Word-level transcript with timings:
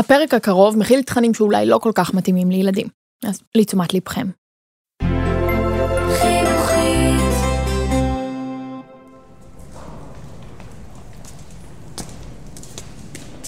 הפרק 0.00 0.34
הקרוב 0.34 0.78
מכיל 0.78 1.02
תכנים 1.02 1.34
שאולי 1.34 1.66
לא 1.66 1.78
כל 1.78 1.90
כך 1.94 2.14
מתאימים 2.14 2.50
לילדים, 2.50 2.86
אז 3.24 3.40
לתשומת 3.54 3.94
לבכם. 3.94 4.26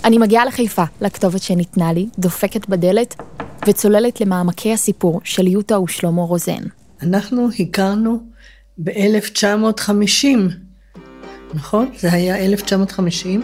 אני 0.04 0.18
מגיעה 0.18 0.44
לחיפה, 0.44 0.84
לכתובת 1.00 1.42
שניתנה 1.42 1.92
לי, 1.92 2.08
דופקת 2.18 2.68
בדלת 2.68 3.14
וצוללת 3.68 4.20
למעמקי 4.20 4.72
הסיפור 4.72 5.20
של 5.24 5.46
יוטה 5.46 5.80
ושלמה 5.80 6.22
רוזן. 6.22 6.62
אנחנו 7.02 7.48
הכרנו 7.58 8.18
ב-1950, 8.78 10.26
נכון? 11.54 11.90
זה 11.98 12.12
היה 12.12 12.44
1950. 12.44 13.42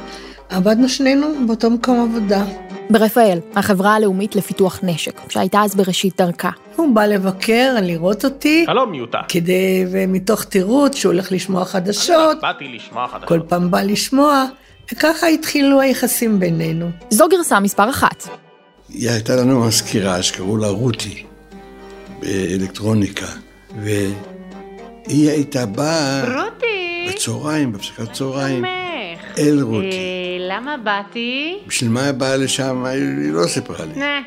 עבדנו 0.49 0.89
שנינו 0.89 1.27
באותו 1.47 1.71
מקום 1.71 2.01
עבודה. 2.11 2.45
ברפאל, 2.91 3.39
החברה 3.55 3.95
הלאומית 3.95 4.37
לפיתוח 4.37 4.81
נשק, 4.83 5.21
שהייתה 5.29 5.63
אז 5.63 5.75
בראשית 5.75 6.21
דרכה. 6.21 6.51
הוא 6.77 6.95
בא 6.95 7.07
לבקר, 7.07 7.75
לראות 7.83 8.25
אותי. 8.25 8.65
שלום 8.67 8.95
יוטה. 8.95 9.19
כדי, 9.29 9.85
ומתוך 9.93 10.45
תירוץ 10.45 10.95
שהוא 10.95 11.13
הולך 11.13 11.33
לשמוע 11.33 11.65
חדשות. 11.65 12.41
באתי 12.43 12.69
לשמוע 12.69 13.09
חדשות. 13.09 13.29
כל 13.29 13.41
פעם 13.49 13.71
בא 13.71 13.83
לשמוע, 13.83 14.45
וככה 14.93 15.27
התחילו 15.27 15.81
היחסים 15.81 16.41
בינינו. 16.41 16.91
זו 17.11 17.29
גרסה 17.29 17.61
מספר 17.61 17.91
אחת. 17.91 18.29
היא 18.89 19.11
הייתה 19.11 19.37
לנו 19.37 19.61
מזכירה 19.61 20.23
שקראו 20.23 20.57
לה 20.57 20.69
רותי, 20.69 21.25
באלקטרוניקה, 22.21 23.27
והיא 25.09 25.31
הייתה 25.31 25.67
באה... 25.67 26.25
רותי! 26.25 27.09
בצהריים, 27.09 27.73
בהפסקת 27.73 28.13
צהריים. 28.13 28.65
אל 29.39 29.61
רותי. 29.63 29.87
אה, 29.87 30.37
למה 30.41 30.77
באתי? 30.77 31.59
בשביל 31.67 31.91
מה 31.91 32.05
היא 32.05 32.13
באה 32.13 32.37
לשם? 32.37 32.85
היא 32.85 33.33
לא 33.33 33.47
סיפרה 33.47 33.85
לי. 33.85 33.99
נה, 33.99 34.21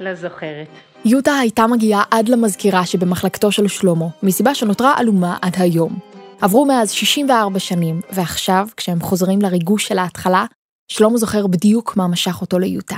לא 0.00 0.14
זוכרת. 0.14 0.66
יוטה 1.04 1.38
הייתה 1.38 1.66
מגיעה 1.66 2.02
עד 2.10 2.28
למזכירה 2.28 2.86
שבמחלקתו 2.86 3.52
של 3.52 3.68
שלמה, 3.68 4.06
מסיבה 4.22 4.54
שנותרה 4.54 4.94
עלומה 4.96 5.36
עד 5.42 5.56
היום. 5.58 5.98
עברו 6.40 6.66
מאז 6.66 6.90
64 6.90 7.58
שנים, 7.58 8.00
ועכשיו, 8.12 8.68
כשהם 8.76 9.00
חוזרים 9.00 9.42
לריגוש 9.42 9.86
של 9.86 9.98
ההתחלה, 9.98 10.44
שלמה 10.88 11.18
זוכר 11.18 11.46
בדיוק 11.46 11.96
מה 11.96 12.08
משך 12.08 12.40
אותו 12.40 12.58
ליוטה. 12.58 12.96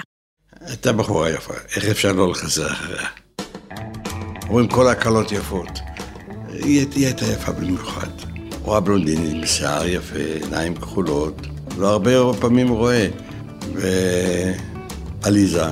הייתה 0.61 0.93
בחורה 0.93 1.31
יפה, 1.31 1.55
איך 1.77 1.85
אפשר 1.85 2.13
לא 2.13 2.31
לחזר 2.31 2.67
אחריה? 2.67 3.07
רואים 4.49 4.69
כל 4.69 4.89
הקלות 4.89 5.33
יפות. 5.33 5.96
היא, 6.63 6.87
היא 6.95 7.07
הייתה 7.07 7.25
יפה 7.25 7.53
במיוחד. 7.53 8.07
רואה 8.63 8.81
בלונדינית, 8.81 9.35
עם 9.35 9.47
שיער 9.47 9.87
יפה, 9.87 10.19
עיניים 10.45 10.75
כחולות, 10.75 11.41
לא 11.79 11.89
הרבה 11.89 12.11
פעמים 12.41 12.69
רואה. 12.69 13.09
ועליזה, 15.23 15.65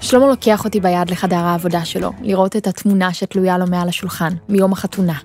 שלמה 0.00 0.26
לוקח 0.26 0.64
אותי 0.64 0.80
ביד 0.80 1.10
לחדר 1.10 1.36
העבודה 1.36 1.84
שלו, 1.84 2.12
לראות 2.22 2.56
את 2.56 2.66
התמונה 2.66 3.14
שתלויה 3.14 3.58
לו 3.58 3.66
מעל 3.66 3.88
השולחן, 3.88 4.32
מיום 4.48 4.72
החתונה. 4.72 5.18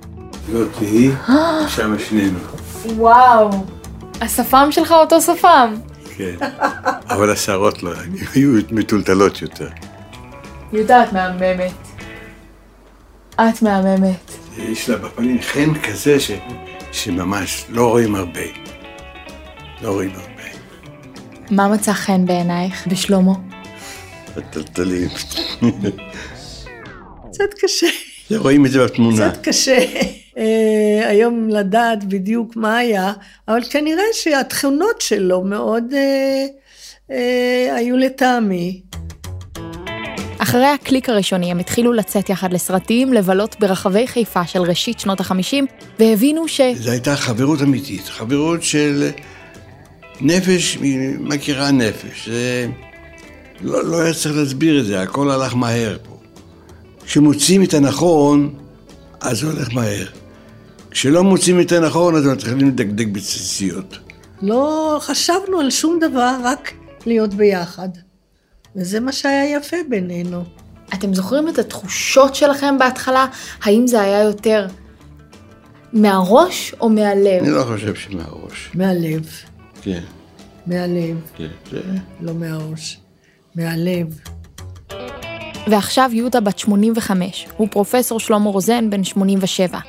לא 0.53 0.65
תהי, 0.79 1.11
שם 1.67 1.95
שנינו. 1.99 2.39
וואו, 2.85 3.49
השפם 4.21 4.67
שלך 4.71 4.91
אותו 4.91 5.21
שפם. 5.21 5.75
כן. 6.17 6.35
אבל 7.09 7.31
השערות 7.31 7.83
לא, 7.83 7.91
היו 8.33 8.51
מטולטלות 8.71 9.41
יותר. 9.41 9.67
יהודה, 10.73 11.03
את 11.03 11.13
מהממת. 11.13 11.71
את 13.35 13.61
מהממת. 13.61 14.31
יש 14.57 14.89
לה 14.89 14.97
בפנים 14.97 15.41
חן 15.41 15.79
כזה 15.79 16.19
ש... 16.19 16.31
שממש 16.91 17.65
לא 17.69 17.89
רואים 17.89 18.15
הרבה. 18.15 18.41
לא 19.81 19.91
רואים 19.91 20.11
הרבה. 20.11 20.43
מה 21.51 21.67
מצא 21.67 21.93
חן 21.93 22.25
בעינייך 22.25 22.87
בשלמה? 22.87 23.33
הטלטלים. 24.37 25.09
קצת 27.29 27.53
קשה, 27.61 27.87
רואים 28.37 28.65
את 28.65 28.71
זה 28.71 28.85
בתמונה. 28.85 29.31
קצת 29.31 29.43
קשה 29.43 29.85
אה, 30.37 31.09
היום 31.09 31.49
לדעת 31.49 32.03
בדיוק 32.03 32.55
מה 32.55 32.77
היה, 32.77 33.13
אבל 33.47 33.61
כנראה 33.69 34.03
שהתכונות 34.13 35.01
שלו 35.01 35.43
מאוד 35.43 35.93
אה, 35.93 36.45
אה, 37.11 37.75
היו 37.75 37.97
לטעמי. 37.97 38.81
אחרי 40.55 40.67
הקליק 40.67 41.09
הראשוני 41.09 41.51
הם 41.51 41.59
התחילו 41.59 41.93
לצאת 41.93 42.29
יחד 42.29 42.53
לסרטים, 42.53 43.13
לבלות 43.13 43.55
ברחבי 43.59 44.07
חיפה 44.07 44.47
של 44.47 44.61
ראשית 44.61 44.99
שנות 44.99 45.19
החמישים, 45.19 45.65
והבינו 45.99 46.47
ש... 46.47 46.61
זו 46.75 46.91
הייתה 46.91 47.15
חברות 47.15 47.61
אמיתית, 47.61 48.07
חברות 48.07 48.63
של 48.63 49.09
נפש 50.21 50.77
מכירה 51.19 51.71
נפש. 51.71 52.29
זה... 52.29 52.67
לא, 53.61 53.83
לא 53.83 54.01
היה 54.01 54.13
צריך 54.13 54.35
להסביר 54.35 54.79
את 54.79 54.85
זה, 54.85 55.01
הכל 55.01 55.31
הלך 55.31 55.55
מהר 55.55 55.97
פה. 56.03 56.17
כשמוצאים 57.05 57.63
את 57.63 57.73
הנכון, 57.73 58.53
אז 59.21 59.39
זה 59.39 59.47
הולך 59.47 59.73
מהר. 59.73 60.05
כשלא 60.91 61.23
מוצאים 61.23 61.59
את 61.59 61.71
הנכון, 61.71 62.15
אז 62.15 62.25
מתחילים 62.25 62.67
לדקדק 62.67 63.07
בציציות. 63.07 63.97
לא 64.41 64.97
חשבנו 65.01 65.59
על 65.59 65.69
שום 65.69 65.99
דבר, 65.99 66.35
רק 66.43 66.71
להיות 67.05 67.33
ביחד. 67.33 67.89
וזה 68.75 68.99
מה 68.99 69.11
שהיה 69.11 69.57
יפה 69.57 69.77
בינינו. 69.89 70.43
אתם 70.93 71.13
זוכרים 71.13 71.49
את 71.49 71.59
התחושות 71.59 72.35
שלכם 72.35 72.77
בהתחלה? 72.77 73.25
האם 73.63 73.87
זה 73.87 74.01
היה 74.01 74.23
יותר 74.23 74.67
מהראש 75.93 76.75
או 76.81 76.89
מהלב? 76.89 77.43
אני 77.43 77.51
לא 77.51 77.63
חושב 77.63 77.95
שמהראש. 77.95 78.71
מהלב, 78.73 79.29
כן, 79.81 80.01
מהלב, 80.67 81.17
כן. 81.35 81.47
זה... 81.71 81.81
לא 82.21 82.33
מהראש. 82.33 82.99
מהלב. 83.55 84.19
ועכשיו 85.67 86.09
יהודה 86.13 86.39
בת 86.39 86.59
85, 86.59 87.47
הוא 87.57 87.67
פרופסור 87.71 88.19
שלמה 88.19 88.49
רוזן 88.49 88.89
בן 88.89 89.03
87. 89.03 89.79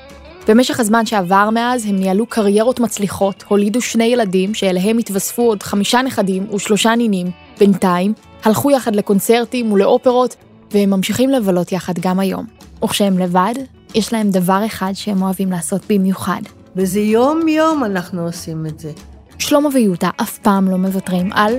במשך 0.49 0.81
הזמן 0.81 1.07
שעבר 1.07 1.51
מאז 1.51 1.85
הם 1.87 1.97
ניהלו 1.97 2.27
קריירות 2.27 2.81
מצליחות, 2.81 3.45
הולידו 3.49 3.81
שני 3.81 4.05
ילדים 4.05 4.55
שאליהם 4.55 4.99
התווספו 4.99 5.43
עוד 5.43 5.63
חמישה 5.63 6.03
נכדים 6.03 6.55
ושלושה 6.55 6.95
נינים. 6.95 7.31
בינתיים 7.59 8.13
הלכו 8.47 8.71
יחד 8.71 8.97
לקונצרטים 8.97 9.73
ולאופרות, 9.73 10.37
והם 10.73 10.91
ממשיכים 10.91 11.31
לבלות 11.31 11.73
יחד 11.73 11.93
גם 12.01 12.21
היום. 12.21 12.47
וכשהם 12.85 13.19
לבד, 13.19 13.55
יש 13.95 14.13
להם 14.13 14.31
דבר 14.31 14.63
אחד 14.67 14.93
שהם 14.95 15.23
אוהבים 15.23 15.51
לעשות 15.51 15.83
במיוחד. 15.89 16.41
וזה 16.77 17.01
יום-יום 17.01 17.85
אנחנו 17.85 18.23
עושים 18.27 18.67
את 18.67 18.79
זה. 18.79 18.93
שלמה 19.39 19.69
ויהודה 19.73 20.11
אף 20.17 20.39
פעם 20.39 20.71
לא 20.71 20.77
מוותרים 20.77 21.33
על 21.33 21.55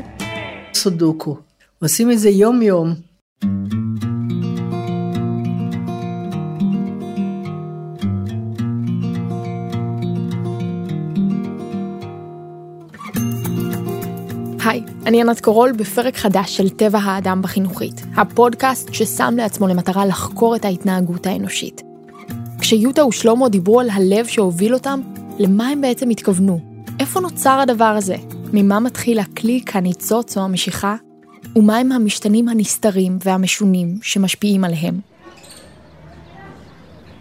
סודוקו. 0.73 1.37
עושים 1.81 2.11
את 2.11 2.19
זה 2.19 2.29
יום-יום. 2.29 2.93
היי, 14.67 14.83
אני 15.05 15.21
ענת 15.21 15.41
קורול 15.41 15.71
בפרק 15.71 16.17
חדש 16.17 16.57
של 16.57 16.69
טבע 16.69 16.99
האדם 16.99 17.41
בחינוכית, 17.41 18.05
הפודקאסט 18.17 18.93
ששם 18.93 19.33
לעצמו 19.37 19.67
למטרה 19.67 20.05
לחקור 20.05 20.55
את 20.55 20.65
ההתנהגות 20.65 21.25
האנושית. 21.27 21.81
כשיוטה 22.59 23.05
ושלמה 23.05 23.49
דיברו 23.49 23.79
על 23.79 23.89
הלב 23.89 24.25
שהוביל 24.25 24.73
אותם, 24.73 25.01
למה 25.39 25.67
הם 25.67 25.81
בעצם 25.81 26.09
התכוונו? 26.09 26.59
איפה 26.99 27.19
נוצר 27.19 27.59
הדבר 27.59 27.85
הזה? 27.85 28.15
ממה 28.53 28.79
מתחיל 28.79 29.19
הקליק, 29.19 29.75
הניצוץ 29.75 30.37
או 30.37 30.43
המשיכה? 30.43 30.95
ומהם 31.55 31.91
המשתנים 31.91 32.49
הנסתרים 32.49 33.17
והמשונים 33.25 33.99
שמשפיעים 34.01 34.63
עליהם? 34.63 34.99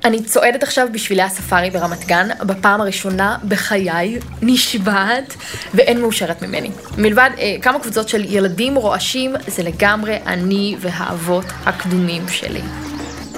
אני 0.07 0.23
צועדת 0.23 0.63
עכשיו 0.63 0.89
בשבילי 0.93 1.23
הספארי 1.23 1.71
ברמת 1.71 2.05
גן, 2.05 2.29
בפעם 2.41 2.81
הראשונה 2.81 3.37
בחיי, 3.49 4.19
נשבעת, 4.43 5.35
ואין 5.75 6.01
מאושרת 6.01 6.43
ממני. 6.43 6.71
מלבד 6.99 7.31
אה, 7.39 7.57
כמה 7.63 7.79
קבוצות 7.79 8.09
של 8.09 8.25
ילדים 8.25 8.75
רועשים, 8.75 9.35
זה 9.47 9.63
לגמרי 9.63 10.17
אני 10.27 10.77
והאבות 10.81 11.45
הקדומים 11.65 12.29
שלי. 12.29 12.61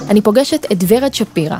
אני 0.09 0.21
פוגשת 0.21 0.65
את 0.71 0.77
ורד 0.87 1.13
שפירא. 1.13 1.57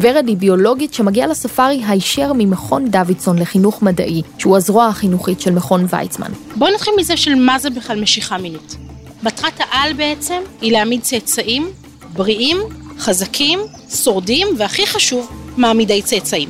ורד 0.00 0.28
היא 0.28 0.36
ביולוגית 0.36 0.94
שמגיעה 0.94 1.26
לספארי 1.26 1.82
הישר 1.88 2.32
ממכון 2.34 2.90
דוידסון 2.90 3.38
לחינוך 3.38 3.82
מדעי, 3.82 4.22
שהוא 4.38 4.56
הזרוע 4.56 4.86
החינוכית 4.86 5.40
של 5.40 5.50
מכון 5.50 5.86
ויצמן. 5.90 6.30
בואו 6.56 6.74
נתחיל 6.74 6.94
מזה 6.98 7.16
של 7.16 7.34
מה 7.34 7.58
זה 7.58 7.70
בכלל 7.70 8.00
משיכה 8.00 8.38
מינית. 8.38 8.76
מטרת 9.22 9.60
העל 9.60 9.92
בעצם 9.92 10.42
היא 10.60 10.72
להעמיד 10.72 11.02
צאצאים 11.02 11.70
בריאים, 12.12 12.56
חזקים, 13.00 13.60
שורדים, 14.04 14.48
והכי 14.58 14.86
חשוב, 14.86 15.30
מעמידי 15.56 16.02
צאצאים. 16.02 16.48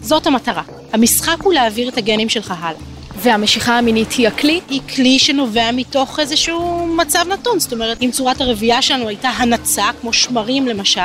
זאת 0.00 0.26
המטרה. 0.26 0.62
המשחק 0.92 1.36
הוא 1.42 1.52
להעביר 1.52 1.88
את 1.88 1.98
הגנים 1.98 2.28
שלך 2.28 2.54
הלאה. 2.58 2.80
והמשיכה 3.22 3.78
המינית 3.78 4.12
היא 4.12 4.28
הכלי? 4.28 4.60
היא 4.70 4.80
כלי 4.94 5.18
שנובע 5.18 5.70
מתוך 5.72 6.20
איזשהו 6.20 6.86
מצב 6.86 7.24
נתון. 7.32 7.58
זאת 7.58 7.72
אומרת, 7.72 8.02
אם 8.02 8.10
צורת 8.12 8.40
הרבייה 8.40 8.82
שלנו 8.82 9.08
הייתה 9.08 9.28
הנצה, 9.28 9.84
כמו 10.00 10.12
שמרים 10.12 10.68
למשל, 10.68 11.00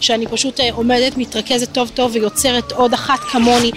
שאני 0.00 0.26
פשוט 0.26 0.60
אה, 0.60 0.68
עומדת, 0.72 1.16
מתרכזת 1.16 1.72
טוב 1.72 1.90
טוב 1.94 2.10
ויוצרת 2.14 2.72
עוד 2.72 2.94
אחת 2.94 3.18
כמוני, 3.20 3.70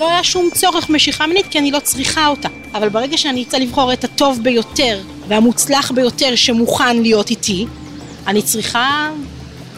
לא 0.00 0.10
היה 0.10 0.24
שום 0.24 0.48
צורך 0.54 0.90
משיכה 0.90 1.26
מינית 1.26 1.46
כי 1.50 1.58
אני 1.58 1.70
לא 1.70 1.78
צריכה 1.80 2.26
אותה. 2.26 2.48
אבל 2.74 2.88
ברגע 2.88 3.18
שאני 3.18 3.44
רוצה 3.44 3.58
לבחור 3.58 3.92
את 3.92 4.04
הטוב 4.04 4.42
ביותר 4.42 5.00
והמוצלח 5.28 5.90
ביותר 5.90 6.36
שמוכן 6.36 7.02
להיות 7.02 7.30
איתי, 7.30 7.66
אני 8.26 8.42
צריכה 8.42 9.10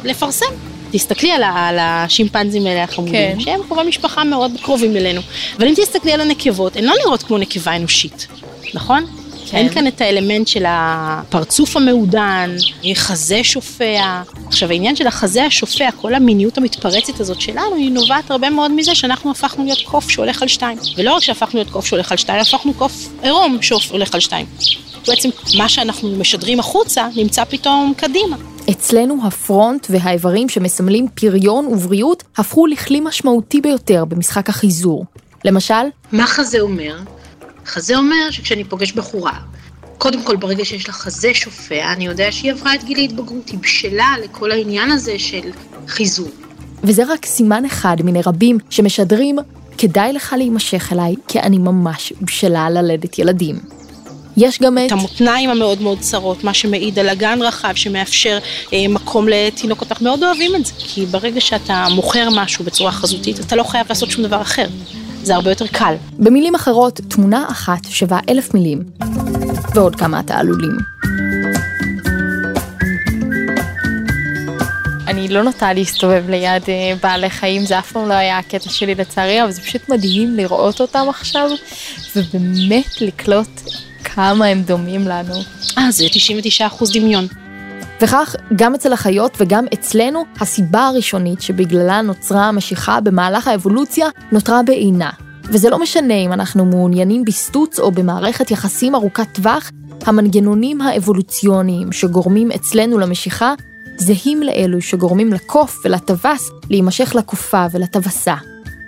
לפרסם. 0.04 0.46
תסתכלי 0.92 1.30
על, 1.32 1.42
ה- 1.42 1.68
על 1.68 1.76
השימפנזים 1.80 2.66
האלה 2.66 2.82
החמודים, 2.84 3.12
כן. 3.14 3.40
שהם 3.40 3.60
קרובי 3.68 3.82
משפחה 3.88 4.24
מאוד 4.24 4.52
קרובים 4.62 4.96
אלינו. 4.96 5.20
אבל 5.56 5.66
אם 5.68 5.74
תסתכלי 5.76 6.12
על 6.12 6.20
הנקבות, 6.20 6.76
הן 6.76 6.84
לא 6.84 6.92
נראות 7.04 7.22
כמו 7.22 7.38
נקבה 7.38 7.76
אנושית, 7.76 8.26
נכון? 8.74 9.06
כן. 9.50 9.56
אין 9.56 9.68
כאן 9.68 9.86
את 9.86 10.00
האלמנט 10.00 10.48
של 10.48 10.64
הפרצוף 10.68 11.76
המעודן, 11.76 12.56
חזה 12.94 13.44
שופע. 13.44 14.22
עכשיו 14.46 14.70
העניין 14.70 14.96
של 14.96 15.06
החזה 15.06 15.44
השופע, 15.44 15.88
כל 16.00 16.14
המיניות 16.14 16.58
המתפרצת 16.58 17.20
הזאת 17.20 17.40
שלנו, 17.40 17.74
היא 17.76 17.90
נובעת 17.92 18.30
הרבה 18.30 18.50
מאוד 18.50 18.70
מזה 18.70 18.94
שאנחנו 18.94 19.30
הפכנו 19.30 19.64
להיות 19.64 19.80
קוף 19.84 20.10
שהולך 20.10 20.42
על 20.42 20.48
שתיים. 20.48 20.78
ולא 20.96 21.14
רק 21.14 21.22
שהפכנו 21.22 21.58
להיות 21.60 21.70
קוף 21.70 21.86
שהולך 21.86 22.12
על 22.12 22.18
שתיים, 22.18 22.40
הפכנו 22.40 22.74
קוף 22.74 23.08
עירום 23.22 23.58
שהולך 23.62 24.14
על 24.14 24.20
שתיים. 24.20 24.46
בעצם 25.08 25.28
מה 25.58 25.68
שאנחנו 25.68 26.16
משדרים 26.16 26.60
החוצה 26.60 27.08
נמצא 27.16 27.44
פתאום 27.44 27.92
קדימה. 27.96 28.36
אצלנו 28.70 29.18
הפרונט 29.26 29.86
והאיברים 29.90 30.48
שמסמלים 30.48 31.08
פריון 31.14 31.66
ובריאות 31.66 32.22
הפכו 32.36 32.66
לכלי 32.66 33.00
משמעותי 33.00 33.60
ביותר 33.60 34.04
במשחק 34.04 34.48
החיזור. 34.48 35.04
למשל, 35.44 35.74
מה 36.12 36.26
חזה 36.26 36.60
אומר? 36.60 36.98
חזה 37.66 37.96
אומר 37.96 38.30
שכשאני 38.30 38.64
פוגש 38.64 38.92
בחורה, 38.92 39.32
קודם 39.98 40.22
כל 40.22 40.36
ברגע 40.36 40.64
שיש 40.64 40.88
לה 40.88 40.94
חזה 40.94 41.34
שופע, 41.34 41.92
אני 41.92 42.06
יודע 42.06 42.32
שהיא 42.32 42.52
עברה 42.52 42.74
את 42.74 42.84
גיל 42.84 42.98
ההתבגרות, 42.98 43.48
היא 43.48 43.58
בשלה 43.58 44.14
לכל 44.24 44.50
העניין 44.50 44.90
הזה 44.90 45.18
של 45.18 45.50
חיזור. 45.88 46.28
וזה 46.82 47.02
רק 47.08 47.26
סימן 47.26 47.64
אחד 47.64 47.96
מיני 48.04 48.20
רבים 48.26 48.58
שמשדרים, 48.70 49.38
כדאי 49.78 50.12
לך 50.12 50.34
להימשך 50.38 50.92
אליי, 50.92 51.14
כי 51.28 51.40
אני 51.40 51.58
ממש 51.58 52.12
בשלה 52.20 52.70
ללדת 52.70 53.18
ילדים. 53.18 53.58
יש 54.36 54.60
גם 54.62 54.78
את... 54.78 54.82
את 54.86 54.92
המותניים 54.92 55.50
המאוד 55.50 55.82
מאוד 55.82 55.98
צרות, 56.00 56.44
מה 56.44 56.54
שמעיד 56.54 56.98
על 56.98 57.08
אגן 57.08 57.38
רחב 57.42 57.74
שמאפשר 57.74 58.38
אה, 58.72 58.78
מקום 58.88 59.28
לתינוקות. 59.28 59.92
אנחנו 59.92 60.04
מאוד 60.04 60.24
אוהבים 60.24 60.56
את 60.56 60.66
זה, 60.66 60.72
כי 60.78 61.06
ברגע 61.06 61.40
שאתה 61.40 61.86
מוכר 61.90 62.28
משהו 62.32 62.64
בצורה 62.64 62.92
חזותית, 62.92 63.40
אתה 63.40 63.56
לא 63.56 63.62
חייב 63.62 63.86
לעשות 63.88 64.10
שום 64.10 64.24
דבר 64.24 64.42
אחר. 64.42 64.66
זה 65.22 65.34
הרבה 65.34 65.50
יותר 65.50 65.66
קל. 65.66 65.94
במילים 66.18 66.54
אחרות, 66.54 67.00
תמונה 67.08 67.44
אחת 67.50 67.80
שווה 67.90 68.20
אלף 68.28 68.54
מילים. 68.54 68.82
ועוד 69.74 69.96
כמה 69.96 70.22
תעלולים. 70.22 70.76
אני 75.06 75.28
לא 75.28 75.42
נוטה 75.42 75.72
להסתובב 75.72 76.24
ליד 76.28 76.62
אה, 76.68 76.92
בעלי 77.02 77.30
חיים, 77.30 77.66
זה 77.66 77.78
אף 77.78 77.92
פעם 77.92 78.08
לא 78.08 78.14
היה 78.14 78.38
הקטע 78.38 78.70
שלי 78.70 78.94
לצערי, 78.94 79.42
אבל 79.42 79.50
זה 79.50 79.62
פשוט 79.62 79.88
מדהים 79.88 80.36
לראות 80.36 80.80
אותם 80.80 81.06
עכשיו, 81.08 81.50
ובאמת 82.16 83.00
לקלוט 83.00 83.60
כמה 84.14 84.46
הם 84.46 84.62
דומים 84.62 85.08
לנו. 85.08 85.34
אה, 85.78 85.90
זה 85.90 86.04
99% 86.60 86.92
דמיון. 86.94 87.26
וכך, 88.00 88.34
גם 88.56 88.74
אצל 88.74 88.92
החיות 88.92 89.36
וגם 89.40 89.64
אצלנו, 89.74 90.24
הסיבה 90.40 90.86
הראשונית 90.86 91.42
שבגללה 91.42 92.02
נוצרה 92.02 92.48
המשיכה 92.48 93.00
במהלך 93.00 93.48
האבולוציה 93.48 94.08
נותרה 94.32 94.62
בעינה. 94.62 95.10
וזה 95.44 95.70
לא 95.70 95.78
משנה 95.78 96.14
אם 96.14 96.32
אנחנו 96.32 96.64
מעוניינים 96.64 97.24
בסטוץ 97.24 97.78
או 97.78 97.90
במערכת 97.90 98.50
יחסים 98.50 98.94
ארוכת 98.94 99.26
טווח, 99.32 99.70
המנגנונים 100.06 100.80
האבולוציוניים 100.80 101.92
שגורמים 101.92 102.52
אצלנו 102.52 102.98
למשיכה, 102.98 103.54
זהים 103.96 104.42
לאלו 104.42 104.82
שגורמים 104.82 105.32
לקוף 105.32 105.80
ולטווס 105.84 106.50
להימשך 106.70 107.14
לקופה 107.14 107.66
ולטווסה. 107.72 108.34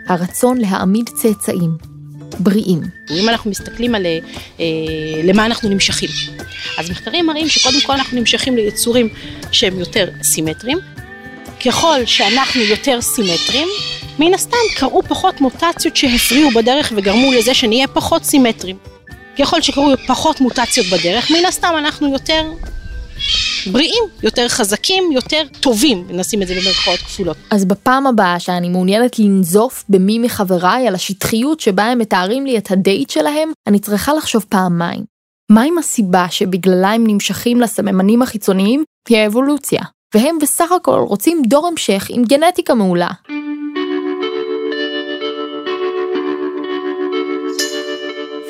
הרצון 0.08 0.58
להעמיד 0.58 1.08
צאצאים. 1.08 1.95
בריאים. 2.38 2.80
אם 3.10 3.28
אנחנו 3.28 3.50
מסתכלים 3.50 3.94
על 3.94 4.06
אה, 4.06 4.18
אה, 4.60 4.64
למה 5.24 5.46
אנחנו 5.46 5.68
נמשכים, 5.68 6.08
אז 6.78 6.90
מחקרים 6.90 7.26
מראים 7.26 7.48
שקודם 7.48 7.80
כל 7.80 7.92
אנחנו 7.92 8.18
נמשכים 8.18 8.56
ליצורים 8.56 9.08
שהם 9.52 9.78
יותר 9.78 10.08
סימטריים. 10.22 10.78
ככל 11.66 12.04
שאנחנו 12.06 12.60
יותר 12.60 13.00
סימטריים, 13.00 13.68
מן 14.18 14.34
הסתם 14.34 14.56
קרו 14.76 15.02
פחות 15.02 15.40
מוטציות 15.40 15.96
שהפריעו 15.96 16.50
בדרך 16.50 16.92
וגרמו 16.96 17.32
לזה 17.32 17.54
שנהיה 17.54 17.88
פחות 17.88 18.24
סימטריים. 18.24 18.76
ככל 19.38 19.62
שקרו 19.62 19.92
פחות 20.06 20.40
מוטציות 20.40 20.86
בדרך, 20.86 21.30
מן 21.30 21.46
הסתם 21.46 21.74
אנחנו 21.78 22.12
יותר 22.12 22.42
בריאים, 23.72 24.04
יותר 24.22 24.48
חזקים, 24.48 25.12
יותר 25.12 25.42
טובים, 25.60 26.06
נשים 26.08 26.42
את 26.42 26.48
זה 26.48 26.54
במרכאות 26.54 26.98
כפולות. 26.98 27.36
אז 27.50 27.64
בפעם 27.64 28.06
הבאה 28.06 28.40
שאני 28.40 28.68
מעוניינת 28.68 29.18
לנזוף 29.18 29.84
במי 29.88 30.18
מחבריי 30.18 30.88
על 30.88 30.94
השטחיות 30.94 31.60
שבה 31.60 31.84
הם 31.84 31.98
מתארים 31.98 32.46
לי 32.46 32.58
את 32.58 32.70
הדייט 32.70 33.10
שלהם, 33.10 33.52
אני 33.66 33.78
צריכה 33.78 34.14
לחשוב 34.14 34.44
פעמיים. 34.48 35.04
מה 35.50 35.62
עם 35.62 35.78
הסיבה 35.78 36.26
שבגללה 36.30 36.92
הם 36.92 37.06
נמשכים 37.06 37.60
לסממנים 37.60 38.22
החיצוניים? 38.22 38.84
היא 39.08 39.18
האבולוציה. 39.18 39.82
והם 40.14 40.38
בסך 40.42 40.72
הכל 40.72 41.04
רוצים 41.08 41.42
דור 41.46 41.66
המשך 41.66 42.06
עם 42.10 42.24
גנטיקה 42.24 42.74
מעולה. 42.74 43.10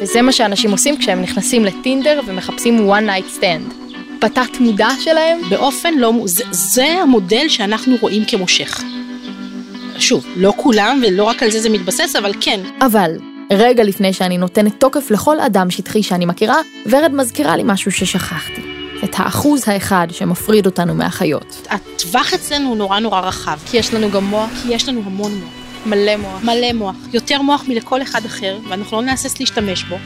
וזה 0.03 0.23
מה 0.23 0.33
שאנשים 0.33 0.71
עושים 0.71 0.97
כשהם 0.99 1.23
נכנסים 1.23 1.65
לטינדר 1.65 2.21
ומחפשים 2.27 2.91
one 2.91 3.09
night 3.09 3.41
stand. 3.41 3.86
בתת 4.23 4.61
מודע 4.61 4.89
שלהם 5.01 5.39
באופן 5.51 5.95
לא, 5.95 6.13
זה, 6.25 6.45
זה 6.51 6.87
המודל 6.87 7.49
שאנחנו 7.49 7.97
רואים 8.01 8.25
כמושך. 8.25 8.83
שוב, 9.99 10.27
לא 10.37 10.53
כולם 10.57 11.03
ולא 11.07 11.25
רק 11.25 11.43
על 11.43 11.51
זה 11.51 11.61
זה 11.61 11.69
מתבסס, 11.69 12.17
אבל 12.17 12.33
כן, 12.41 12.61
אבל, 12.81 13.11
רגע 13.53 13.85
לפני 13.85 14.13
שאני 14.13 14.39
נותנת 14.39 14.81
תוקף 14.81 15.11
לכל 15.11 15.41
אדם 15.41 15.71
שטחי 15.71 16.03
שאני 16.03 16.27
מכירה, 16.27 16.57
ורד 16.87 17.13
מזכירה 17.15 17.57
לי 17.57 17.63
משהו 17.67 17.93
ששכחתי. 17.93 18.61
את 19.05 19.15
האחוז 19.17 19.69
האחד 19.69 20.07
שמפריד 20.11 20.67
אותנו 20.67 20.95
מהחיות. 20.95 21.69
הטווח 21.71 22.35
אצלנו 22.35 22.69
הוא 22.69 22.77
נורא 22.77 22.99
נורא 22.99 23.21
רחב, 23.21 23.59
כי 23.67 23.77
יש 23.77 23.95
לנו 23.95 24.11
גם 24.11 24.25
מוח, 24.25 24.51
כי 24.63 24.75
יש 24.75 24.89
לנו 24.89 25.03
המון 25.07 25.33
מוח, 25.35 25.66
מלא 25.87 26.17
מוח. 26.17 26.43
מלא 26.43 26.73
מוח, 26.73 26.97
יותר 27.13 27.43
מוח 27.43 27.65
מלכל 27.69 28.03
אחד 28.03 28.25
אחר, 28.25 28.59
ואנחנו 28.69 28.97
לא 28.97 29.03
נהסס 29.03 29.41
להשתמש 29.41 29.83
בו. 29.83 29.97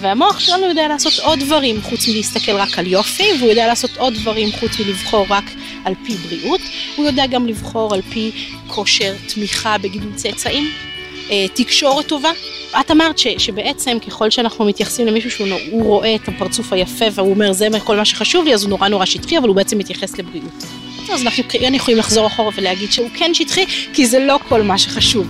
והמוח 0.00 0.40
שלנו 0.40 0.66
יודע 0.66 0.88
לעשות 0.88 1.12
עוד 1.18 1.38
דברים 1.38 1.82
חוץ 1.82 2.08
מלהסתכל 2.08 2.52
רק 2.52 2.78
על 2.78 2.86
יופי, 2.86 3.28
והוא 3.38 3.50
יודע 3.50 3.66
לעשות 3.66 3.90
עוד 3.96 4.14
דברים 4.14 4.52
חוץ 4.52 4.70
מלבחור 4.78 5.26
רק 5.28 5.44
על 5.84 5.94
פי 6.06 6.14
בריאות, 6.14 6.60
הוא 6.96 7.06
יודע 7.06 7.26
גם 7.26 7.46
לבחור 7.46 7.94
על 7.94 8.02
פי 8.02 8.30
כושר 8.66 9.14
תמיכה 9.34 9.78
בגידול 9.78 10.12
צאצאים, 10.14 10.70
אה, 11.30 11.46
תקשורת 11.54 12.06
טובה. 12.06 12.30
את 12.80 12.90
אמרת 12.90 13.18
ש, 13.18 13.26
שבעצם 13.38 13.98
ככל 14.06 14.30
שאנחנו 14.30 14.64
מתייחסים 14.64 15.06
למישהו 15.06 15.30
שהוא 15.30 15.84
רואה 15.84 16.14
את 16.14 16.28
הפרצוף 16.28 16.72
היפה 16.72 17.04
והוא 17.12 17.30
אומר 17.30 17.52
זה 17.52 17.68
כל 17.84 17.96
מה 17.96 18.04
שחשוב 18.04 18.44
לי 18.44 18.54
אז 18.54 18.62
הוא 18.62 18.70
נורא 18.70 18.88
נורא 18.88 19.04
שטחי 19.04 19.38
אבל 19.38 19.48
הוא 19.48 19.56
בעצם 19.56 19.78
מתייחס 19.78 20.18
לבריאות. 20.18 20.81
אז 21.10 21.22
אנחנו 21.22 21.44
כן 21.48 21.74
יכולים 21.74 21.98
לחזור 21.98 22.26
אחורה 22.26 22.50
ולהגיד 22.56 22.92
שהוא 22.92 23.08
כן 23.14 23.34
שטחי 23.34 23.64
כי 23.92 24.06
זה 24.06 24.18
לא 24.18 24.38
כל 24.48 24.62
מה 24.62 24.78
שחשוב. 24.78 25.28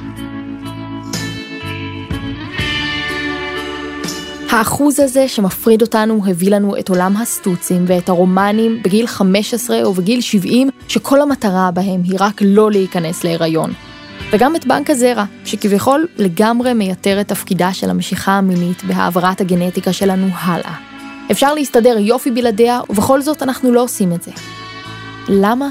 האחוז 4.51 5.01
הזה 5.01 5.29
שמפריד 5.29 5.83
אותנו 5.83 6.23
הביא 6.27 6.51
לנו 6.51 6.79
את 6.79 6.89
עולם 6.89 7.17
הסטוצים 7.17 7.85
ואת 7.87 8.09
הרומנים 8.09 8.83
בגיל 8.83 9.07
15 9.07 9.83
או 9.85 9.93
בגיל 9.93 10.21
70, 10.21 10.71
שכל 10.89 11.21
המטרה 11.21 11.71
בהם 11.71 12.03
היא 12.05 12.17
רק 12.21 12.41
לא 12.45 12.71
להיכנס 12.71 13.25
להיריון. 13.25 13.73
וגם 14.33 14.57
את 14.57 14.67
בנק 14.67 14.91
הזרע, 14.91 15.25
שכביכול 15.45 16.07
לגמרי 16.19 16.73
מייתר 16.73 17.21
את 17.21 17.29
תפקידה 17.29 17.73
של 17.73 17.91
המשיכה 17.91 18.33
המינית 18.33 18.85
בהעברת 18.85 19.41
הגנטיקה 19.41 19.93
שלנו 19.93 20.27
הלאה. 20.35 20.75
אפשר 21.31 21.55
להסתדר 21.55 21.99
יופי 21.99 22.31
בלעדיה, 22.31 22.81
ובכל 22.91 23.23
זאת 23.23 23.43
אנחנו 23.43 23.73
לא 23.73 23.83
עושים 23.83 24.13
את 24.13 24.23
זה. 24.23 24.31
למה? 25.29 25.69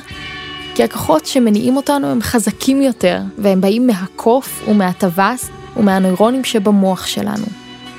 כי 0.75 0.83
הכוחות 0.83 1.25
שמניעים 1.25 1.75
אותנו 1.75 2.07
הם 2.07 2.21
חזקים 2.21 2.81
יותר, 2.81 3.19
והם 3.37 3.61
באים 3.61 3.87
מהקוף 3.87 4.63
ומהטווס 4.67 5.49
ומהנוירונים 5.77 6.43
שבמוח 6.43 7.05
שלנו. 7.05 7.45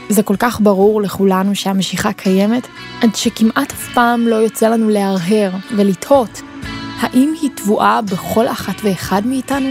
זה 0.08 0.22
כל 0.22 0.36
כך 0.38 0.60
ברור 0.60 1.02
לכולנו 1.02 1.54
שהמשיכה 1.54 2.12
קיימת, 2.12 2.66
עד 3.02 3.14
שכמעט 3.14 3.72
אף 3.72 3.94
פעם 3.94 4.28
לא 4.28 4.36
יוצא 4.36 4.68
לנו 4.68 4.88
להרהר 4.88 5.50
ולתהות, 5.76 6.42
האם 7.00 7.34
היא 7.42 7.50
טבועה 7.54 8.00
בכל 8.02 8.48
אחת 8.48 8.74
ואחד 8.82 9.26
מאיתנו? 9.26 9.68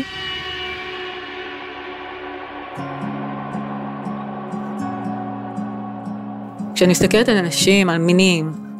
כשאני 6.76 6.92
מסתכלת 6.92 7.30
על 7.30 7.38
אנשים, 7.38 7.90
על 7.90 7.98
מינים, 7.98 8.71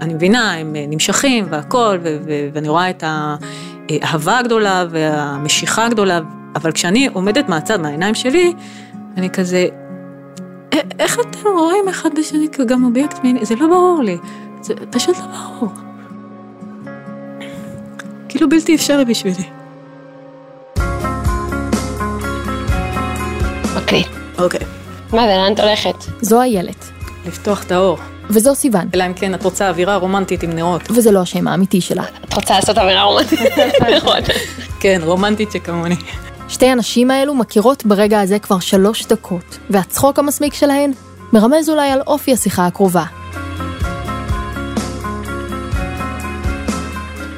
ואני 0.00 0.14
מבינה, 0.14 0.52
הם 0.54 0.76
אה, 0.76 0.84
נמשכים 0.88 1.46
והכל, 1.50 1.98
ו- 2.02 2.16
ו- 2.26 2.48
ואני 2.52 2.68
רואה 2.68 2.90
את 2.90 3.04
האהבה 3.06 4.38
הגדולה 4.38 4.84
והמשיכה 4.90 5.86
הגדולה, 5.86 6.20
אבל 6.56 6.72
כשאני 6.72 7.08
עומדת 7.12 7.48
מהצד, 7.48 7.80
מהעיניים 7.80 8.14
שלי, 8.14 8.52
אני 9.16 9.30
כזה, 9.30 9.66
"א- 10.74 10.76
איך 10.98 11.18
אתם 11.20 11.48
רואים 11.58 11.88
אחד 11.90 12.10
בשני 12.18 12.46
כגם 12.52 12.84
אובייקט 12.84 13.24
מיני? 13.24 13.44
זה 13.44 13.54
לא 13.54 13.66
ברור 13.66 14.02
לי, 14.02 14.18
זה 14.60 14.74
פשוט 14.90 15.16
לא 15.16 15.24
ברור. 15.26 15.70
כאילו 18.28 18.48
בלתי 18.48 18.74
אפשרי 18.74 19.04
בשבילי. 19.04 19.44
אוקיי. 23.76 24.02
אוקיי, 24.38 24.60
מה 25.12 25.22
זה, 25.26 25.34
לאן 25.36 25.52
את 25.52 25.60
הולכת? 25.60 25.94
זו 26.20 26.42
איילת. 26.42 26.84
לפתוח 27.26 27.64
את 27.64 27.72
האור. 27.72 27.98
וזו 28.30 28.54
סיוון, 28.54 28.88
אלא 28.94 29.06
אם 29.06 29.14
כן 29.14 29.34
את 29.34 29.44
רוצה 29.44 29.68
אווירה 29.68 29.96
רומנטית 29.96 30.42
עם 30.42 30.52
נרות. 30.52 30.82
וזה 30.90 31.10
לא 31.10 31.20
השם 31.20 31.48
האמיתי 31.48 31.80
שלה. 31.80 32.02
את 32.24 32.34
רוצה 32.34 32.54
לעשות 32.54 32.78
אווירה 32.78 33.02
רומנטית? 33.02 33.40
נכון. 33.96 34.18
כן, 34.80 35.00
רומנטית 35.04 35.52
שכמוני. 35.52 35.96
שתי 36.48 36.66
הנשים 36.66 37.10
האלו 37.10 37.34
מכירות 37.34 37.86
ברגע 37.86 38.20
הזה 38.20 38.38
כבר 38.38 38.58
שלוש 38.58 39.06
דקות, 39.06 39.58
והצחוק 39.70 40.18
המסמיק 40.18 40.54
שלהן 40.54 40.92
מרמז 41.32 41.70
אולי 41.70 41.90
על 41.90 42.00
אופי 42.06 42.32
השיחה 42.32 42.66
הקרובה. 42.66 43.04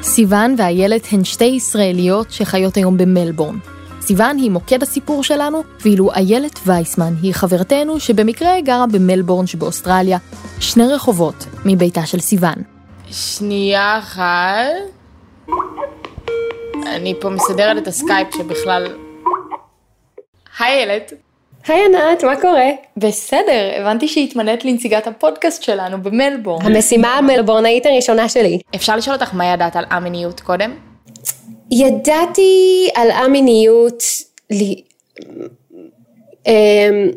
סיוון 0.03 0.55
ואיילת 0.57 1.07
הן 1.11 1.23
שתי 1.23 1.45
ישראליות 1.45 2.31
שחיות 2.31 2.77
היום 2.77 2.97
במלבורן. 2.97 3.57
סיוון 4.01 4.37
היא 4.37 4.51
מוקד 4.51 4.83
הסיפור 4.83 5.23
שלנו, 5.23 5.63
ואילו 5.81 6.13
איילת 6.13 6.59
וייסמן 6.65 7.13
היא 7.21 7.33
חברתנו 7.33 7.99
שבמקרה 7.99 8.61
גרה 8.61 8.85
במלבורן 8.87 9.47
שבאוסטרליה, 9.47 10.17
שני 10.59 10.83
רחובות 10.83 11.45
מביתה 11.65 12.05
של 12.05 12.19
סיוון. 12.19 12.55
שנייה 13.11 13.99
אחת. 13.99 14.21
אני 16.85 17.13
פה 17.21 17.29
מסדרת 17.29 17.77
את 17.77 17.87
הסקייפ 17.87 18.27
שבכלל... 18.37 18.87
היי 20.59 20.77
איילת. 20.77 21.13
היי 21.67 21.85
ענת, 21.85 22.23
מה 22.23 22.41
קורה? 22.41 22.69
בסדר, 22.97 23.71
הבנתי 23.81 24.07
שהתמנית 24.07 24.65
לנציגת 24.65 25.07
הפודקאסט 25.07 25.63
שלנו 25.63 26.01
במלבורן. 26.03 26.65
המשימה 26.65 27.17
המלבורנאית 27.17 27.85
הראשונה 27.85 28.29
שלי. 28.29 28.59
אפשר 28.75 28.95
לשאול 28.95 29.15
אותך 29.15 29.33
מה 29.33 29.45
ידעת 29.45 29.75
על 29.75 29.85
א-מיניות 29.89 30.39
קודם? 30.39 30.71
ידעתי 31.71 32.89
על 32.95 33.11
א-מיניות, 33.11 34.03
לי... 34.49 34.81
אמ, 36.47 37.11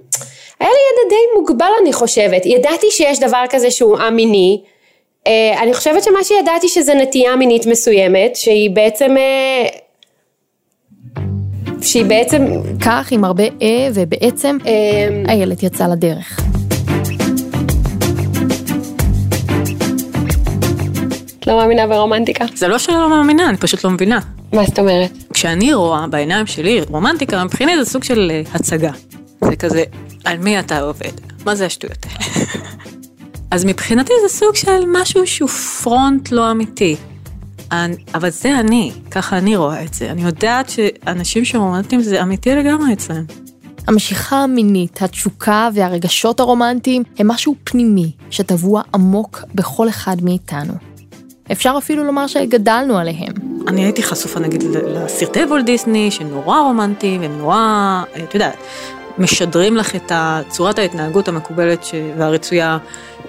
היה 0.61 0.71
לי 0.71 0.81
ידע 0.91 1.09
די 1.09 1.41
מוגבל 1.41 1.71
אני 1.83 1.93
חושבת, 1.93 2.47
ידעתי 2.47 2.87
שיש 2.91 3.21
דבר 3.21 3.45
כזה 3.51 3.71
שהוא 3.71 3.99
א-מיני, 3.99 4.61
אה, 5.27 5.63
אני 5.63 5.75
חושבת 5.75 6.03
שמה 6.03 6.25
שידעתי 6.25 6.69
שזה 6.69 6.95
נטייה 6.95 7.37
מינית 7.37 7.67
מסוימת, 7.67 8.37
שהיא 8.37 8.71
בעצם, 8.71 9.17
אה, 9.17 9.67
שהיא 11.83 12.05
בעצם, 12.05 12.47
כך 12.81 13.13
עם 13.13 13.25
הרבה 13.25 13.45
אה 13.45 13.89
ובעצם 13.95 14.57
אמ, 14.67 15.25
איילת 15.29 15.63
יצאה 15.63 15.89
לדרך. 15.89 16.41
את 21.39 21.47
לא 21.47 21.57
מאמינה 21.57 21.87
ברומנטיקה? 21.87 22.45
זה 22.55 22.69
לא 22.69 22.79
שאני 22.79 22.97
לא 22.97 23.11
מאמינה, 23.11 23.49
אני 23.49 23.57
פשוט 23.57 23.85
לא 23.85 23.91
מבינה. 23.91 24.19
מה 24.55 24.65
זאת 24.65 24.79
אומרת? 24.79 25.11
כשאני 25.35 25.75
רואה 25.75 26.07
בעיניים 26.07 26.47
שלי 26.47 26.81
רומנטיקה, 26.89 27.45
מבחיני 27.45 27.85
זה 27.85 27.91
סוג 27.91 28.05
של 28.05 28.31
אה, 28.35 28.43
הצגה. 28.55 28.91
זה 29.45 29.57
כזה, 29.57 29.85
על 30.25 30.39
מי 30.39 30.59
אתה 30.59 30.81
עובד? 30.81 31.11
מה 31.47 31.55
זה 31.55 31.67
השטויות 31.67 31.97
האלה? 32.07 32.47
אז 33.51 33.65
מבחינתי 33.65 34.13
זה 34.23 34.37
סוג 34.37 34.55
של 34.55 34.71
משהו 34.93 35.27
שהוא 35.27 35.49
פרונט 35.49 36.31
לא 36.33 36.51
אמיתי. 36.51 36.97
אני- 37.73 37.97
אבל 38.15 38.31
זה 38.31 38.59
אני, 38.61 38.93
ככה 39.11 39.39
אני 39.39 39.57
רואה 39.57 39.83
את 39.85 39.95
זה. 39.95 40.11
אני 40.11 40.23
יודעת 40.23 40.69
שאנשים 40.71 41.45
שרומנטיים 41.45 42.03
זה 42.03 42.23
אמיתי 42.23 42.55
לגמרי 42.55 42.93
אצלם. 42.93 43.25
המשיכה 43.87 44.37
המינית, 44.37 45.03
התשוקה 45.03 45.69
והרגשות 45.75 46.41
הרומנטיים 46.41 47.03
הם 47.19 47.29
משהו 47.29 47.55
פנימי 47.65 48.11
שטבוע 48.31 48.83
עמוק 48.95 49.45
בכל 49.55 49.89
אחד 49.89 50.17
מאיתנו. 50.23 50.73
אפשר 51.53 51.75
אפילו 51.79 52.05
לומר 52.05 52.27
שגדלנו 52.27 52.99
עליהם. 52.99 53.33
אני 53.69 53.85
הייתי 53.85 54.03
חשופה 54.03 54.41
נגיד 54.41 54.63
לסרטי 54.63 55.45
וולט 55.45 55.65
דיסני, 55.65 56.11
שהם 56.11 56.29
נורא 56.29 56.59
רומנטיים, 56.59 57.23
הם 57.23 57.39
נורא, 57.39 58.03
את 58.25 58.35
יודעת, 58.35 58.57
משדרים 59.19 59.77
לך 59.77 59.97
את 59.97 60.13
צורת 60.49 60.79
ההתנהגות 60.79 61.29
המקובלת 61.29 61.85
ש- 61.85 61.95
והרצויה 62.19 62.79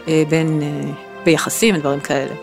אה, 0.08 0.24
בין, 0.30 0.62
אה, 0.64 0.92
ביחסים 1.24 1.76
ודברים 1.76 2.00
כאלה. 2.00 2.34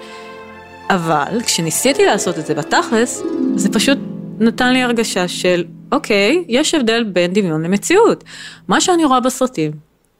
אבל 0.90 1.40
כשניסיתי 1.44 2.04
לעשות 2.04 2.38
את 2.38 2.46
זה 2.46 2.54
בתכלס, 2.54 3.22
זה 3.56 3.68
פשוט 3.72 3.99
נתן 4.38 4.72
לי 4.72 4.82
הרגשה 4.82 5.28
של, 5.28 5.64
אוקיי, 5.92 6.44
יש 6.49 6.75
הבדל 6.75 7.04
בין 7.04 7.32
דמיון 7.32 7.62
למציאות. 7.62 8.25
מה 8.68 8.80
שאני 8.80 9.04
רואה 9.04 9.20
בסרטים 9.20 9.72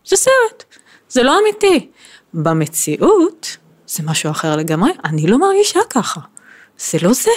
זה 0.07 0.17
סרט, 0.17 0.65
זה 1.09 1.23
לא 1.23 1.39
אמיתי. 1.43 1.89
במציאות 2.35 3.57
זה 3.87 4.03
משהו 4.07 4.31
אחר 4.31 4.57
לגמרי, 4.57 4.91
אני 5.05 5.27
לא 5.27 5.39
מרגישה 5.39 5.81
ככה. 5.91 6.21
זה 6.79 6.99
לא 7.03 7.13
זה. 7.13 7.31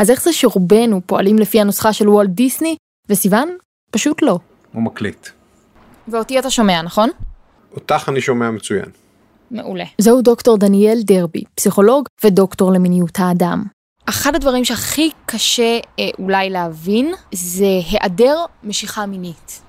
אז 0.00 0.10
איך 0.10 0.22
זה 0.22 0.32
שרובנו 0.32 1.00
פועלים 1.06 1.38
לפי 1.38 1.60
הנוסחה 1.60 1.92
של 1.92 2.08
וולט 2.08 2.30
דיסני, 2.30 2.76
וסיוון? 3.08 3.56
פשוט 3.90 4.22
לא. 4.22 4.38
הוא 4.72 4.82
מקליט. 4.82 5.28
ואותי 6.08 6.38
אתה 6.38 6.50
שומע, 6.50 6.82
נכון? 6.82 7.10
אותך 7.74 8.08
אני 8.08 8.20
שומע 8.20 8.50
מצוין. 8.50 8.84
מעולה. 9.50 9.84
זהו 9.98 10.22
דוקטור 10.22 10.58
דניאל 10.58 10.98
דרבי, 11.02 11.42
פסיכולוג 11.54 12.08
ודוקטור 12.24 12.72
למיניות 12.72 13.18
האדם. 13.18 13.64
אחד 14.04 14.34
הדברים 14.34 14.64
שהכי 14.64 15.10
קשה 15.26 15.78
אה, 15.98 16.08
אולי 16.18 16.50
להבין 16.50 17.14
זה 17.32 17.64
היעדר 17.90 18.36
משיכה 18.64 19.06
מינית. 19.06 19.62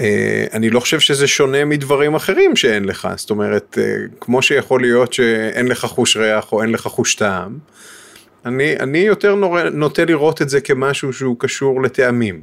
אה, 0.00 0.46
אני 0.52 0.70
לא 0.70 0.80
חושב 0.80 1.00
שזה 1.00 1.26
שונה 1.26 1.64
מדברים 1.64 2.14
אחרים 2.14 2.56
שאין 2.56 2.84
לך, 2.84 3.08
זאת 3.16 3.30
אומרת, 3.30 3.78
אה, 3.80 3.94
כמו 4.20 4.42
שיכול 4.42 4.80
להיות 4.80 5.12
שאין 5.12 5.66
לך 5.66 5.86
חוש 5.86 6.16
ריח 6.16 6.52
או 6.52 6.62
אין 6.62 6.70
לך 6.70 6.80
חוש 6.80 7.14
טעם, 7.14 7.58
אני, 8.46 8.76
אני 8.80 8.98
יותר 8.98 9.34
נורא, 9.34 9.62
נוטה 9.62 10.04
לראות 10.04 10.42
את 10.42 10.48
זה 10.48 10.60
כמשהו 10.60 11.12
שהוא 11.12 11.36
קשור 11.38 11.82
לטעמים. 11.82 12.40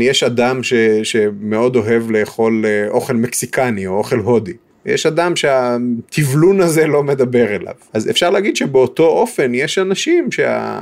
יש 0.00 0.22
אדם 0.22 0.62
ש, 0.62 0.74
שמאוד 1.02 1.76
אוהב 1.76 2.10
לאכול 2.10 2.64
אה, 2.66 2.88
אוכל 2.88 3.14
מקסיקני 3.14 3.86
או 3.86 3.98
אוכל 3.98 4.18
הודי. 4.18 4.52
יש 4.86 5.06
אדם 5.06 5.36
שהטבלון 5.36 6.60
הזה 6.60 6.86
לא 6.86 7.02
מדבר 7.02 7.54
אליו. 7.54 7.74
אז 7.92 8.10
אפשר 8.10 8.30
להגיד 8.30 8.56
שבאותו 8.56 9.06
אופן 9.06 9.54
יש 9.54 9.78
אנשים 9.78 10.32
שה... 10.32 10.80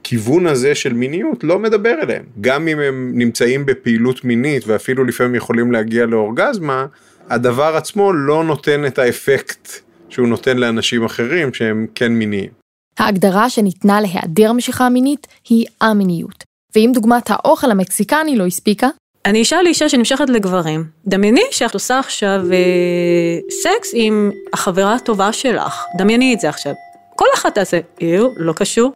הכיוון 0.00 0.46
הזה 0.46 0.74
של 0.74 0.92
מיניות 0.92 1.44
לא 1.44 1.58
מדבר 1.58 1.94
אליהם. 2.02 2.24
גם 2.40 2.68
אם 2.68 2.80
הם 2.80 3.12
נמצאים 3.14 3.66
בפעילות 3.66 4.24
מינית 4.24 4.66
ואפילו 4.66 5.04
לפעמים 5.04 5.34
יכולים 5.34 5.72
להגיע 5.72 6.06
לאורגזמה, 6.06 6.86
הדבר 7.28 7.76
עצמו 7.76 8.12
לא 8.12 8.44
נותן 8.44 8.86
את 8.86 8.98
האפקט 8.98 9.68
שהוא 10.08 10.28
נותן 10.28 10.58
לאנשים 10.58 11.04
אחרים 11.04 11.54
שהם 11.54 11.86
כן 11.94 12.12
מיניים. 12.12 12.59
ההגדרה 12.98 13.50
שניתנה 13.50 14.00
להיעדר 14.00 14.52
משיכה 14.52 14.88
מינית 14.88 15.26
היא 15.48 15.66
א-מיניות. 15.80 16.44
ואם 16.74 16.90
דוגמת 16.94 17.30
האוכל 17.30 17.70
המקסיקני 17.70 18.36
לא 18.36 18.46
הספיקה, 18.46 18.88
אני 19.26 19.38
אישה 19.38 19.62
לאישה 19.62 19.88
שנמשכת 19.88 20.30
לגברים. 20.30 20.84
דמייני 21.06 21.44
שאת 21.50 21.74
עושה 21.74 21.98
עכשיו 21.98 22.40
אה, 22.52 23.38
סקס 23.50 23.90
עם 23.94 24.30
החברה 24.52 24.94
הטובה 24.94 25.32
שלך. 25.32 25.84
דמייני 25.98 26.34
את 26.34 26.40
זה 26.40 26.48
עכשיו. 26.48 26.72
כל 27.16 27.26
אחת 27.34 27.54
תעשה, 27.54 27.80
איר, 28.00 28.28
לא 28.36 28.52
קשור. 28.52 28.92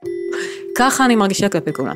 ככה 0.74 1.04
אני 1.04 1.16
מרגישה 1.16 1.48
כלפי 1.48 1.72
כולם. 1.72 1.94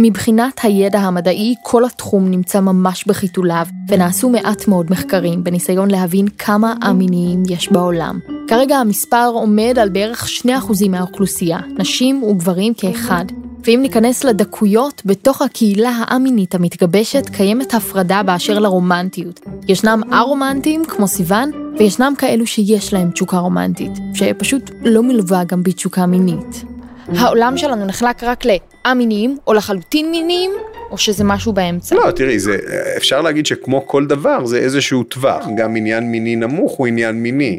מבחינת 0.00 0.60
הידע 0.62 0.98
המדעי, 0.98 1.54
כל 1.62 1.84
התחום 1.84 2.30
נמצא 2.30 2.60
ממש 2.60 3.04
בחיתוליו, 3.06 3.66
ונעשו 3.88 4.28
מעט 4.28 4.68
מאוד 4.68 4.90
מחקרים 4.90 5.44
בניסיון 5.44 5.90
להבין 5.90 6.28
כמה 6.28 6.74
א-מיניים 6.80 7.42
יש 7.48 7.72
בעולם. 7.72 8.18
כרגע 8.48 8.76
המספר 8.76 9.30
עומד 9.32 9.78
על 9.78 9.88
בערך 9.88 10.26
2% 10.46 10.48
מהאוכלוסייה, 10.88 11.58
נשים 11.78 12.22
וגברים 12.22 12.74
כאחד. 12.74 13.24
ואם 13.64 13.78
ניכנס 13.82 14.24
לדקויות, 14.24 15.02
בתוך 15.04 15.42
הקהילה 15.42 15.90
האמינית 15.90 16.54
המתגבשת 16.54 17.28
קיימת 17.28 17.74
הפרדה 17.74 18.22
באשר 18.22 18.58
לרומנטיות. 18.58 19.40
ישנם 19.68 20.02
א-רומנטיים, 20.10 20.84
כמו 20.84 21.08
סיוון, 21.08 21.50
וישנם 21.78 22.12
כאלו 22.18 22.46
שיש 22.46 22.92
להם 22.92 23.10
תשוקה 23.10 23.38
רומנטית, 23.38 23.92
שפשוט 24.14 24.70
לא 24.82 25.02
מלווה 25.02 25.44
גם 25.44 25.62
בתשוקה 25.62 26.06
מינית. 26.06 26.77
העולם 27.16 27.56
שלנו 27.56 27.84
נחלק 27.84 28.24
רק 28.24 28.44
ל-א-מיניים, 28.44 29.38
או 29.46 29.52
לחלוטין 29.52 30.10
מיניים, 30.10 30.50
או 30.90 30.98
שזה 30.98 31.24
משהו 31.24 31.52
באמצע. 31.52 31.94
לא, 31.94 32.10
תראי, 32.10 32.38
זה, 32.38 32.56
אפשר 32.96 33.20
להגיד 33.20 33.46
שכמו 33.46 33.86
כל 33.86 34.06
דבר 34.06 34.46
זה 34.46 34.58
איזשהו 34.58 35.02
טווח, 35.02 35.46
גם 35.56 35.76
עניין 35.76 36.04
מיני 36.04 36.36
נמוך 36.36 36.72
הוא 36.72 36.86
עניין 36.86 37.14
מיני. 37.14 37.58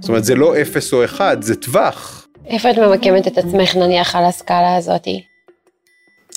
זאת 0.00 0.08
אומרת, 0.08 0.24
זה 0.24 0.34
לא 0.34 0.60
אפס 0.60 0.92
או 0.92 1.04
אחד, 1.04 1.42
זה 1.42 1.56
טווח. 1.56 2.26
איפה 2.46 2.70
את 2.70 2.78
ממקמת 2.78 3.26
את 3.26 3.38
עצמך 3.38 3.76
נניח 3.76 4.16
על 4.16 4.24
הסקאלה 4.24 4.76
הזאתי? 4.76 5.22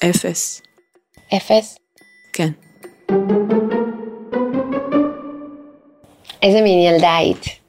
אפס. 0.10 0.62
אפס? 1.38 1.78
כן. 2.34 2.50
איזה 6.44 6.62
מין 6.62 6.94
ילדה 6.94 7.16
היית? 7.16 7.63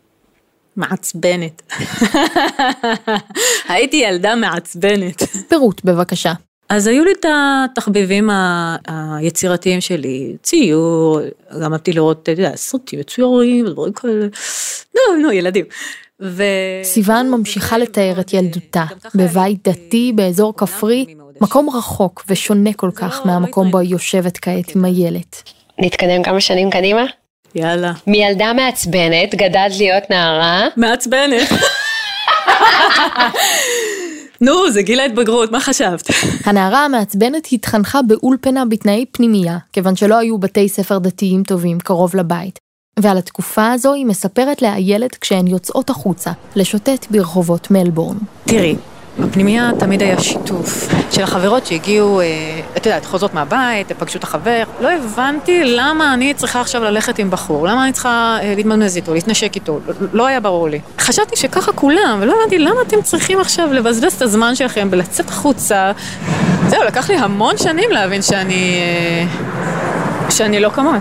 מעצבנת. 0.76 1.62
הייתי 3.68 3.96
ילדה 3.96 4.34
מעצבנת. 4.34 5.22
פירוט 5.48 5.80
בבקשה. 5.84 6.32
אז 6.68 6.86
היו 6.86 7.04
לי 7.04 7.12
את 7.20 7.26
התחביבים 7.28 8.30
ה- 8.30 8.76
היצירתיים 9.18 9.80
שלי, 9.80 10.36
ציור, 10.42 11.20
גם 11.62 11.72
אהבתי 11.72 11.92
לראות, 11.92 12.22
אתה 12.22 12.30
יודע, 12.30 12.52
סרטים 12.56 12.98
מצוירים, 13.00 13.66
דברים 13.66 13.92
כאלה. 13.92 14.26
לא, 14.94 15.02
לא, 15.22 15.32
ילדים. 15.32 15.64
ו... 16.22 16.42
סיוון 16.82 17.30
ממשיכה 17.30 17.78
לתאר 17.78 18.20
את 18.20 18.32
ילדותה, 18.32 18.84
בבית 19.14 19.68
דתי 19.68 20.12
באזור 20.14 20.56
כפרי, 20.56 21.06
מקום 21.40 21.70
רחוק 21.70 22.24
ושונה 22.28 22.72
כל 22.72 22.90
כך 22.94 23.26
מהמקום 23.26 23.70
בו 23.70 23.78
היא 23.78 23.90
יושבת 23.90 24.38
כעת 24.38 24.76
עם 24.76 24.84
איילת. 24.84 25.42
נתקדם 25.78 26.22
כמה 26.22 26.40
שנים 26.40 26.70
קדימה? 26.70 27.04
יאללה. 27.54 27.92
מילדה 28.06 28.52
מעצבנת 28.52 29.34
גדלת 29.34 29.78
להיות 29.78 30.10
נערה. 30.10 30.66
מעצבנת. 30.76 31.48
נו, 34.40 34.70
זה 34.70 34.82
גיל 34.82 35.00
ההתבגרות, 35.00 35.52
מה 35.52 35.60
חשבת? 35.60 36.10
הנערה 36.44 36.84
המעצבנת 36.84 37.48
התחנכה 37.52 38.02
באולפנה 38.02 38.64
בתנאי 38.64 39.04
פנימייה, 39.12 39.58
כיוון 39.72 39.96
שלא 39.96 40.18
היו 40.18 40.38
בתי 40.38 40.68
ספר 40.68 40.98
דתיים 40.98 41.42
טובים 41.42 41.80
קרוב 41.80 42.16
לבית. 42.16 42.58
ועל 42.98 43.18
התקופה 43.18 43.72
הזו 43.72 43.92
היא 43.92 44.06
מספרת 44.06 44.62
לאיילת 44.62 45.16
כשהן 45.16 45.46
יוצאות 45.46 45.90
החוצה, 45.90 46.32
לשוטט 46.56 47.06
ברחובות 47.10 47.70
מלבורן. 47.70 48.16
תראי, 48.44 48.76
בפנימייה 49.18 49.70
תמיד 49.78 50.02
היה 50.02 50.20
שיתוף 50.20 50.88
של 51.10 51.22
החברות 51.22 51.66
שהגיעו, 51.66 52.20
אה, 52.20 52.26
את 52.76 52.86
יודעת, 52.86 53.04
חוזרות 53.04 53.34
מהבית, 53.34 53.92
פגשו 53.92 54.18
את 54.18 54.24
החבר. 54.24 54.62
לא 54.80 54.92
הבנתי 54.92 55.64
למה 55.64 56.14
אני 56.14 56.34
צריכה 56.34 56.60
עכשיו 56.60 56.82
ללכת 56.82 57.18
עם 57.18 57.30
בחור, 57.30 57.66
למה 57.66 57.84
אני 57.84 57.92
צריכה 57.92 58.38
אה, 58.42 58.54
להתמנז 58.56 58.96
איתו, 58.96 59.14
להתנשק 59.14 59.54
איתו, 59.54 59.80
לא, 59.86 59.94
לא 60.12 60.26
היה 60.26 60.40
ברור 60.40 60.68
לי. 60.68 60.80
חשבתי 60.98 61.36
שככה 61.36 61.72
כולם, 61.72 62.18
ולא 62.20 62.34
הבנתי 62.40 62.58
למה 62.58 62.82
אתם 62.86 63.02
צריכים 63.02 63.40
עכשיו 63.40 63.72
לבזבז 63.72 64.12
את 64.12 64.22
הזמן 64.22 64.54
שלכם 64.54 64.88
ולצאת 64.90 65.28
החוצה. 65.28 65.92
זהו, 66.68 66.82
לקח 66.82 67.10
לי 67.10 67.16
המון 67.16 67.58
שנים 67.58 67.90
להבין 67.90 68.22
שאני... 68.22 68.78
אה, 68.78 69.54
שאני 70.30 70.60
לא 70.60 70.68
כמוה. 70.68 70.98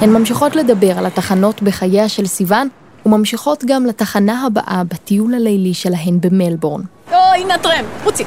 הן 0.00 0.10
ממשיכות 0.10 0.56
לדבר 0.56 0.98
על 0.98 1.06
התחנות 1.06 1.62
בחייה 1.62 2.08
של 2.08 2.26
סיוון, 2.26 2.68
וממשיכות 3.06 3.64
גם 3.64 3.86
לתחנה 3.86 4.46
הבאה 4.46 4.82
בטיול 4.88 5.34
הלילי 5.34 5.74
שלהן 5.74 6.20
במלבורן. 6.20 6.82
או, 7.12 7.16
הנה 7.36 7.54
ה 7.54 7.59
tram, 7.59 7.84
רוצי. 8.04 8.24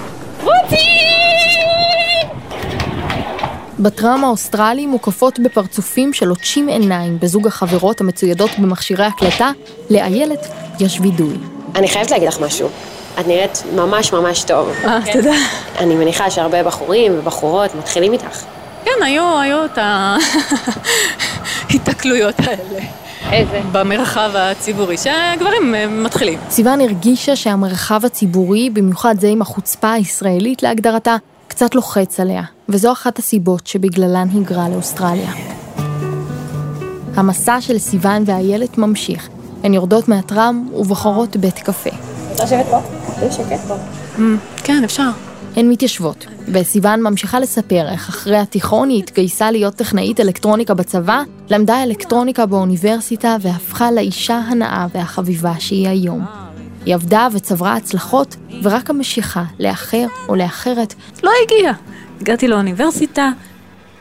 ב 3.80 3.88
tram 3.88 4.24
האוסטרלי 4.24 4.86
מוקפות 4.86 5.39
בפרצופים 5.39 6.13
שלוטשים 6.13 6.68
עיניים 6.68 7.20
בזוג 7.20 7.48
החברות 7.48 8.01
המצוידות 8.01 8.50
במכשירי 8.60 9.06
הקלטה, 9.06 9.51
לאיילת 9.89 10.48
יש 10.80 11.00
וידוי. 11.00 11.38
אני 11.75 11.88
חייבת 11.88 12.12
להגיד 12.12 12.27
לך 12.27 12.39
משהו. 12.39 12.70
את 13.20 13.27
נראית 13.27 13.63
ממש 13.75 14.13
ממש 14.13 14.44
טוב. 14.44 14.70
אה, 14.86 15.00
תודה. 15.13 15.34
אני 15.77 15.96
מניחה 15.96 16.30
שהרבה 16.30 16.63
בחורים 16.63 17.20
ובחורות 17.20 17.75
מתחילים 17.75 18.13
איתך. 18.13 18.44
כן, 18.86 19.03
היו, 19.06 19.39
היו 19.39 19.65
את 19.65 19.77
ההיתקלויות 21.70 22.39
האלה. 22.39 23.02
איזה? 23.32 23.62
במרחב 23.72 24.32
הציבורי, 24.36 24.98
שהגברים 24.98 25.75
אה, 25.75 25.88
מתחילים. 25.88 26.39
סיוון 26.50 26.82
הרגישה 26.82 27.36
שהמרחב 27.36 28.06
הציבורי, 28.06 28.70
במיוחד 28.70 29.15
זה 29.20 29.27
עם 29.27 29.42
החוצפה 29.42 29.92
הישראלית 29.92 30.63
להגדרתה, 30.63 31.15
קצת 31.48 31.75
לוחץ 31.75 32.20
עליה, 32.20 32.44
וזו 32.70 32.92
אחת 32.92 33.20
הסיבות 33.20 33.68
שבגללן 33.68 34.27
היגרה 34.34 34.70
לאוסטרליה. 34.70 35.32
המסע 37.15 37.62
של 37.62 37.77
סיוון 37.77 38.24
ואיילת 38.25 38.77
ממשיך. 38.77 39.30
הן 39.63 39.74
יורדות 39.74 40.08
מהטראם 40.08 40.68
ובוחרות 40.74 41.36
בית 41.38 41.60
קפה. 41.60 41.89
רוצה 42.30 42.44
לשבת 42.44 42.65
פה? 42.70 42.80
זה 43.20 43.32
שקט 43.32 43.60
פה. 43.68 43.75
כן, 44.63 44.84
אפשר. 44.84 45.10
הן 45.56 45.70
מתיישבות, 45.70 46.25
וסיוון 46.48 47.02
ממשיכה 47.02 47.40
לספר 47.40 47.90
איך 47.92 48.10
אחרי 48.10 48.38
התיכון 48.38 48.90
היא 48.90 49.00
התגייסה 49.00 49.52
להיות 49.52 49.76
טכנאית 49.76 50.20
אלקטרוניקה 50.20 50.74
בצבא, 50.74 51.24
למדה 51.50 51.84
אלקטרוניקה 51.84 52.46
באוניברסיטה 52.46 53.38
והפכה 53.42 53.92
לאישה 53.92 54.36
הנאה 54.36 54.86
והחביבה 54.94 55.54
שהיא 55.60 55.88
היום. 55.88 56.26
היא 56.86 56.96
עבדה 56.96 57.28
וצברה 57.34 57.76
הצלחות, 57.76 58.36
ורק 58.64 58.90
המשיכה 58.90 59.44
לאחר 59.60 60.06
או 60.30 60.36
לאחרת 60.36 60.94
לא 61.24 61.32
הגיע. 61.44 61.72
הגעתי 62.22 62.48
לאוניברסיטה, 62.48 63.30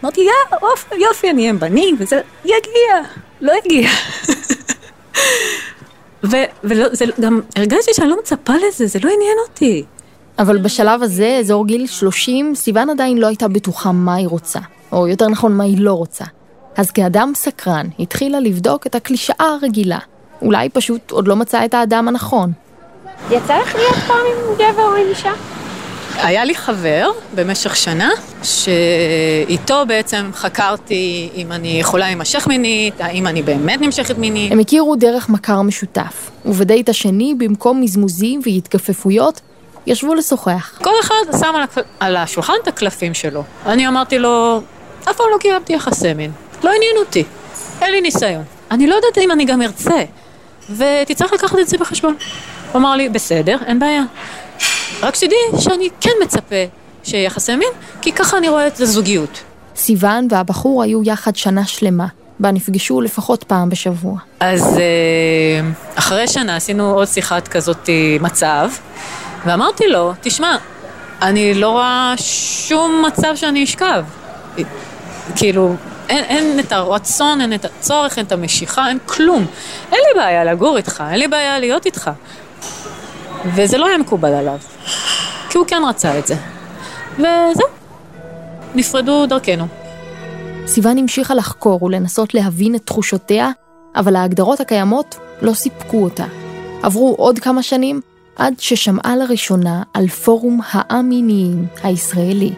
אמרתי, 0.03 0.21
יא, 0.21 0.57
אוף, 0.63 0.93
יופי, 0.99 1.31
אני 1.31 1.49
עם 1.49 1.59
בנים, 1.59 1.97
וזה, 1.99 2.21
יגיע. 2.45 2.95
לא 3.41 3.53
הגיע. 3.65 3.91
וגם 6.65 7.41
הרגשתי 7.57 7.95
שאני 7.95 8.09
לא 8.09 8.17
מצפה 8.19 8.53
לזה, 8.69 8.87
זה 8.87 8.99
לא 9.03 9.11
עניין 9.15 9.37
אותי. 9.49 9.85
אבל 10.39 10.59
בשלב 10.59 11.03
הזה, 11.03 11.37
אזור 11.41 11.67
גיל 11.67 11.87
30, 11.87 12.55
סיוון 12.55 12.91
עדיין 12.91 13.19
לא 13.19 13.27
הייתה 13.27 13.49
בטוחה 13.49 13.93
מה 13.93 14.15
היא 14.15 14.29
רוצה, 14.29 14.61
או 14.93 15.09
יותר 15.09 15.29
נכון 15.29 15.57
מה 15.57 15.65
היא 15.65 15.79
לא 15.79 15.93
רוצה. 15.93 16.25
אז 16.77 16.91
כאדם 16.91 17.33
סקרן, 17.35 17.87
התחילה 17.99 18.41
לבדוק 18.41 18.87
את 18.87 18.95
הקלישאה 18.95 19.57
הרגילה. 19.63 19.99
אולי 20.43 20.69
פשוט 20.69 21.11
עוד 21.11 21.29
לא 21.29 21.37
מצאה 21.37 21.65
את 21.65 21.75
האדם 21.75 22.09
הנכון. 22.09 22.53
יצא 23.31 23.59
לך 23.59 23.75
להיות 23.75 23.97
פעם 24.07 24.17
עם 24.17 24.55
גבר 24.55 24.83
או 24.83 24.95
עם 24.95 25.07
אישה? 25.09 25.33
היה 26.17 26.45
לי 26.45 26.55
חבר 26.55 27.11
במשך 27.35 27.77
שנה, 27.77 28.11
שאיתו 28.43 29.83
בעצם 29.89 30.31
חקרתי 30.33 31.29
אם 31.35 31.53
אני 31.53 31.81
יכולה 31.81 32.07
להימשך 32.07 32.47
מינית, 32.47 33.01
האם 33.01 33.27
אני 33.27 33.43
באמת 33.43 33.81
נמשכת 33.81 34.19
מינית. 34.19 34.53
הם 34.53 34.59
הכירו 34.59 34.97
דרך 34.97 35.29
מכר 35.29 35.63
משותף, 35.63 36.31
ובדייט 36.47 36.89
השני, 36.89 37.35
במקום 37.39 37.81
מזמוזים 37.81 38.41
והתגפפויות, 38.45 39.41
ישבו 39.87 40.15
לשוחח. 40.15 40.79
כל 40.83 40.91
אחד 41.01 41.39
שם 41.41 41.57
על, 41.57 41.63
הקל... 41.63 41.81
על 42.01 42.17
השולחן 42.17 42.53
את 42.63 42.69
הקלפים 42.69 43.15
שלו. 43.15 43.45
אני 43.67 43.89
אמרתי 43.89 44.19
לו, 44.19 44.61
אף 45.11 45.17
פעם 45.17 45.27
לא 45.33 45.39
קיימתי 45.39 45.73
יחסי 45.73 46.15
מין, 46.15 46.31
לא 46.65 46.71
עניין 46.71 46.97
אותי, 46.99 47.25
אין 47.81 47.93
לי 47.93 48.01
ניסיון. 48.01 48.45
אני 48.71 48.87
לא 48.87 48.95
יודעת 48.95 49.19
אם 49.19 49.31
אני 49.31 49.45
גם 49.45 49.63
ארצה, 49.63 50.05
ותצטרך 50.77 51.33
לקחת 51.33 51.59
את 51.59 51.69
זה 51.69 51.79
בחשבון. 51.79 52.15
הוא 52.73 52.81
אמר 52.81 52.97
לי, 52.97 53.09
בסדר, 53.09 53.57
אין 53.67 53.79
בעיה. 53.79 54.03
רק 55.03 55.15
שתדעי 55.15 55.39
שאני 55.59 55.89
כן 56.01 56.11
מצפה 56.23 56.65
שיהיה 57.05 57.25
יחסי 57.25 57.57
מין, 57.57 57.69
כי 58.01 58.13
ככה 58.13 58.39
אני 58.39 58.49
רואה 58.49 58.67
את 58.67 58.81
הזוגיות. 58.81 59.43
סיוון 59.77 60.29
והבחור 60.31 60.83
היו 60.83 61.01
יחד 61.05 61.37
שנה 61.37 61.65
שלמה, 61.65 62.07
בה 62.41 62.51
נפגשו 62.51 63.01
לפחות 63.01 63.45
פעם 63.45 63.69
בשבוע. 63.69 64.19
אז 64.41 64.79
אה, 64.79 65.71
אחרי 65.95 66.29
שנה 66.29 66.57
עשינו 66.57 66.95
עוד 66.95 67.09
שיחת 67.09 67.49
כזאת 67.49 67.89
מצב, 68.21 68.71
ואמרתי 69.45 69.89
לו, 69.89 70.13
תשמע, 70.21 70.57
אני 71.23 71.55
לא 71.55 71.69
רואה 71.69 72.15
שום 72.17 73.05
מצב 73.07 73.37
שאני 73.37 73.65
אשכב. 73.65 74.05
כאילו, 75.37 75.75
אין, 76.09 76.25
אין 76.25 76.61
את 76.61 76.73
הרצון, 76.73 77.41
אין 77.41 77.55
את 77.55 77.65
הצורך, 77.65 78.19
אין 78.19 78.27
את 78.27 78.33
המשיכה, 78.33 78.89
אין 78.89 78.99
כלום. 79.07 79.47
אין 79.93 80.01
לי 80.09 80.21
בעיה 80.21 80.45
לגור 80.45 80.77
איתך, 80.77 81.05
אין 81.11 81.19
לי 81.19 81.29
בעיה 81.29 81.59
להיות 81.59 81.87
איתך. 81.87 82.11
וזה 83.45 83.79
לא 83.79 83.87
היה 83.87 83.99
מקובל 83.99 84.35
עליו, 84.35 84.59
כי 85.51 85.59
הוא 85.59 85.67
כן 85.67 85.83
רצה 85.89 86.19
את 86.19 86.27
זה. 86.27 86.35
וזהו, 87.15 87.69
נפרדו 88.75 89.27
דרכנו. 89.27 89.67
סיוון 90.67 90.99
המשיכה 90.99 91.35
לחקור 91.35 91.83
ולנסות 91.83 92.35
להבין 92.35 92.75
את 92.75 92.87
תחושותיה, 92.87 93.51
אבל 93.97 94.17
ההגדרות 94.17 94.61
הקיימות 94.61 95.19
לא 95.43 95.55
סיפקו 95.55 96.05
אותה. 96.05 96.25
עברו 96.83 97.15
עוד 97.19 97.39
כמה 97.39 97.63
שנים, 97.63 98.01
עד 98.43 98.55
ששמעה 98.59 99.17
לראשונה 99.17 99.83
על 99.95 100.09
פורום 100.09 100.61
האמיניים 100.71 101.67
הישראלי. 101.83 102.53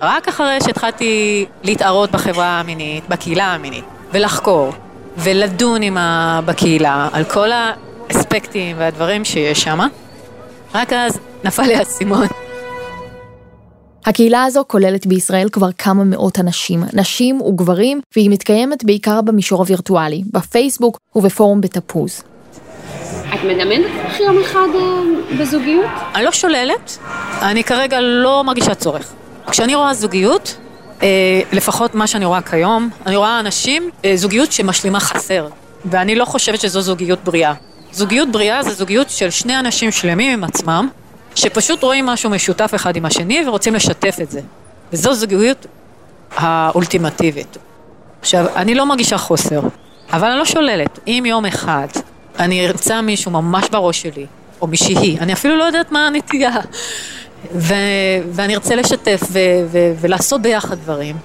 רק 0.00 0.28
אחרי 0.28 0.58
שהתחלתי 0.64 1.46
להתערות 1.62 2.10
בחברה 2.10 2.60
המינית, 2.60 3.08
בקהילה 3.08 3.54
המינית, 3.54 3.84
ולחקור, 4.12 4.72
ולדון 5.16 5.82
עם 5.82 5.96
ה... 5.96 6.40
בקהילה 6.44 7.08
על 7.12 7.24
כל 7.24 7.48
האספקטים 7.52 8.76
והדברים 8.78 9.24
שיש 9.24 9.62
שם, 9.62 9.78
רק 10.74 10.92
אז 10.92 11.18
נפל 11.44 11.62
לי 11.62 11.74
האסימון. 11.74 12.26
הקהילה 14.06 14.44
הזו 14.44 14.64
כוללת 14.66 15.06
בישראל 15.06 15.48
כבר 15.48 15.72
כמה 15.72 16.04
מאות 16.04 16.38
אנשים, 16.38 16.84
נשים 16.92 17.40
וגברים, 17.40 18.00
והיא 18.16 18.30
מתקיימת 18.30 18.84
בעיקר 18.84 19.20
במישור 19.20 19.58
הווירטואלי, 19.58 20.22
בפייסבוק 20.32 20.98
ובפורום 21.14 21.60
בתפוז. 21.60 22.22
את 23.34 23.44
מדמיינת 23.44 23.90
לך 24.06 24.20
יום 24.20 24.38
אחד 24.42 24.68
אה, 24.74 25.38
בזוגיות? 25.38 25.90
אני 26.14 26.24
לא 26.24 26.32
שוללת, 26.32 26.98
אני 27.42 27.64
כרגע 27.64 28.00
לא 28.00 28.44
מרגישה 28.44 28.74
צורך. 28.74 29.12
כשאני 29.50 29.74
רואה 29.74 29.94
זוגיות, 29.94 30.56
אה, 31.02 31.40
לפחות 31.52 31.94
מה 31.94 32.06
שאני 32.06 32.24
רואה 32.24 32.40
כיום, 32.42 32.90
אני 33.06 33.16
רואה 33.16 33.40
אנשים, 33.40 33.90
אה, 34.04 34.12
זוגיות 34.16 34.52
שמשלימה 34.52 35.00
חסר, 35.00 35.48
ואני 35.84 36.14
לא 36.14 36.24
חושבת 36.24 36.60
שזו 36.60 36.80
זוגיות 36.80 37.24
בריאה. 37.24 37.52
זוגיות 37.92 38.32
בריאה 38.32 38.62
זה 38.62 38.70
זוגיות 38.70 39.10
של 39.10 39.30
שני 39.30 39.58
אנשים 39.58 39.90
שלמים 39.90 40.32
עם 40.32 40.44
עצמם, 40.44 40.88
שפשוט 41.34 41.82
רואים 41.82 42.06
משהו 42.06 42.30
משותף 42.30 42.70
אחד 42.74 42.96
עם 42.96 43.04
השני 43.04 43.44
ורוצים 43.46 43.74
לשתף 43.74 44.16
את 44.22 44.30
זה. 44.30 44.40
וזו 44.92 45.14
זוגיות 45.14 45.66
האולטימטיבית. 46.36 47.56
עכשיו, 48.20 48.46
אני 48.56 48.74
לא 48.74 48.86
מרגישה 48.86 49.18
חוסר, 49.18 49.60
אבל 50.12 50.28
אני 50.28 50.38
לא 50.38 50.44
שוללת. 50.44 50.98
אם 51.06 51.24
יום 51.26 51.46
אחד 51.46 51.86
אני 52.38 52.66
ארצה 52.66 53.02
מישהו 53.02 53.30
ממש 53.30 53.68
בראש 53.70 54.02
שלי, 54.02 54.26
או 54.60 54.66
מישהי, 54.66 55.18
אני 55.20 55.32
אפילו 55.32 55.56
לא 55.56 55.64
יודעת 55.64 55.92
מה 55.92 56.06
הנטייה, 56.06 56.56
ו- 57.54 57.74
ואני 58.32 58.54
ארצה 58.54 58.76
לשתף 58.76 59.20
ו- 59.30 59.38
ו- 59.70 59.92
ולעשות 60.00 60.42
ביחד 60.42 60.78
דברים, 60.78 61.16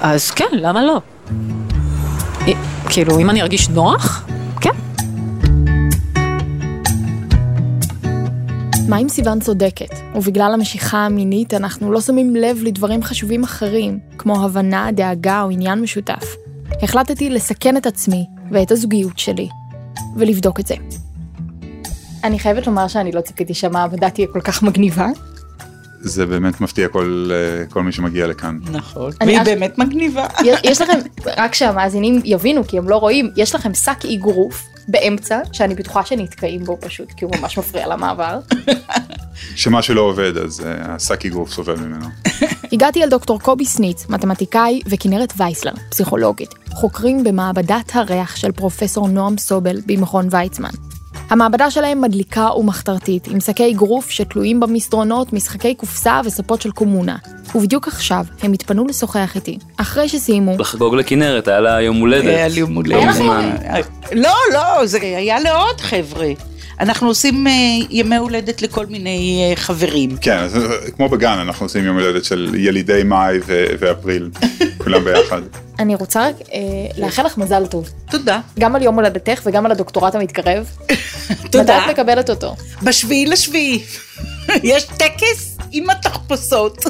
אז 0.00 0.30
כן, 0.30 0.48
למה 0.52 0.84
לא? 0.84 1.00
כאילו, 2.88 3.18
אם 3.18 3.30
אני 3.30 3.42
ארגיש 3.42 3.68
נוח, 3.68 4.26
כן. 4.60 4.70
מה 8.88 8.98
אם 8.98 9.08
סיוון 9.08 9.40
צודקת, 9.40 9.94
ובגלל 10.14 10.54
המשיכה 10.54 10.98
המינית 10.98 11.54
אנחנו 11.54 11.92
לא 11.92 12.00
שמים 12.00 12.36
לב 12.36 12.58
לדברים 12.62 13.02
חשובים 13.02 13.42
אחרים, 13.44 13.98
כמו 14.18 14.44
הבנה, 14.44 14.88
דאגה 14.92 15.42
או 15.42 15.50
עניין 15.50 15.80
משותף? 15.80 16.36
החלטתי 16.82 17.30
לסכן 17.30 17.76
את 17.76 17.86
עצמי 17.86 18.26
ואת 18.52 18.70
הזוגיות 18.70 19.18
שלי, 19.18 19.48
ולבדוק 20.16 20.60
את 20.60 20.66
זה. 20.66 20.74
אני 22.24 22.38
חייבת 22.38 22.66
לומר 22.66 22.88
שאני 22.88 23.12
לא 23.12 23.20
ציפיתי 23.20 23.54
שהמעבדה 23.54 24.10
תהיה 24.10 24.26
כל 24.32 24.40
כך 24.40 24.62
מגניבה. 24.62 25.08
זה 26.00 26.26
באמת 26.26 26.60
מפתיע 26.60 26.88
כל, 26.88 27.30
אה, 27.32 27.66
כל 27.66 27.82
מי 27.82 27.92
שמגיע 27.92 28.26
לכאן. 28.26 28.58
נכון. 28.72 29.12
אני 29.20 29.30
והיא 29.32 29.42
אש- 29.42 29.48
באמת 29.48 29.78
מגניבה. 29.78 30.26
יש- 30.44 30.60
יש 30.70 30.80
לכם, 30.82 30.98
רק 31.36 31.54
שהמאזינים 31.54 32.20
יבינו, 32.24 32.66
כי 32.68 32.78
הם 32.78 32.88
לא 32.88 32.96
רואים, 32.96 33.30
יש 33.36 33.54
לכם 33.54 33.74
שק 33.74 34.04
אגרוף 34.14 34.62
באמצע, 34.88 35.38
שאני 35.52 35.74
בטוחה 35.74 36.04
שנתקעים 36.04 36.64
בו 36.64 36.78
פשוט, 36.80 37.12
כי 37.16 37.24
הוא 37.24 37.32
ממש 37.40 37.58
מפריע 37.58 37.86
למעבר. 37.88 38.38
שמה 39.56 39.82
שלא 39.82 40.00
עובד, 40.00 40.36
אז 40.36 40.60
אה, 40.60 40.94
השק 40.94 41.26
אגרוף 41.26 41.52
סובל 41.52 41.76
ממנו. 41.76 42.06
הגעתי 42.72 43.02
אל 43.04 43.08
דוקטור 43.08 43.40
קובי 43.40 43.64
סניץ, 43.64 44.06
מתמטיקאי, 44.08 44.80
וכנרת 44.86 45.32
וייסלר, 45.36 45.72
פסיכולוגית, 45.90 46.54
חוקרים 46.70 47.24
במעבדת 47.24 47.90
הריח 47.94 48.36
של 48.36 48.52
פרופסור 48.52 49.08
נועם 49.08 49.38
סובל 49.38 49.80
במכון 49.86 50.28
ויצמן. 50.30 50.70
המעבדה 51.30 51.70
שלהם 51.70 52.00
מדליקה 52.00 52.48
ומחתרתית, 52.56 53.28
עם 53.28 53.40
שקי 53.40 53.70
אגרוף 53.70 54.10
שתלויים 54.10 54.60
במסדרונות, 54.60 55.32
משחקי 55.32 55.74
קופסה 55.74 56.20
וספות 56.24 56.62
של 56.62 56.70
קומונה. 56.70 57.16
ובדיוק 57.54 57.88
עכשיו 57.88 58.24
הם 58.42 58.52
התפנו 58.52 58.86
לשוחח 58.86 59.32
איתי, 59.34 59.58
אחרי 59.76 60.08
שסיימו, 60.08 60.56
לחגוג 60.58 60.94
לכנרת, 60.94 61.48
היה 61.48 61.60
לה 61.60 61.80
יום 61.80 61.96
הולדת. 61.96 62.24
היה 62.24 62.48
לי 62.48 62.60
יום 62.60 62.70
לא 62.86 62.96
הולדת. 62.96 63.08
מזמן. 63.08 63.50
לא, 64.12 64.34
לא, 64.52 64.86
זה 64.86 64.98
היה 65.00 65.40
לעוד 65.40 65.80
חבר'ה. 65.80 66.28
אנחנו 66.80 67.08
עושים 67.08 67.46
אה, 67.46 67.52
ימי 67.90 68.16
הולדת 68.16 68.62
לכל 68.62 68.86
מיני 68.86 69.52
חברים. 69.54 70.16
כן, 70.20 70.46
כמו 70.96 71.08
בגן, 71.08 71.38
אנחנו 71.38 71.66
עושים 71.66 71.84
יום 71.84 71.98
הולדת 71.98 72.24
של 72.24 72.54
ילידי 72.58 73.02
מאי 73.04 73.38
ו- 73.46 73.66
ואפריל, 73.78 74.30
כולם 74.86 75.04
ביחד. 75.04 75.40
אני 75.78 75.94
רוצה 75.94 76.28
רק 76.28 76.34
אה, 76.52 76.58
לאחל 76.98 77.26
לך 77.26 77.38
מזל 77.38 77.66
טוב. 77.66 77.90
תודה. 78.10 78.40
גם 78.58 78.76
על 78.76 78.82
יום 78.82 78.94
הולדתך 78.94 79.42
וגם 79.44 79.66
על 79.66 79.72
הדוקטורט 79.72 80.14
המתקרב. 80.14 80.70
תודה. 81.52 81.62
מתי 81.62 81.72
את 81.72 81.90
מקבלת 81.90 82.30
אותו? 82.30 82.56
בשביעי 82.82 83.26
לשביעי. 83.26 83.84
יש 84.62 84.84
טקס 84.84 85.58
עם 85.72 85.90
התחפושות. 85.90 86.84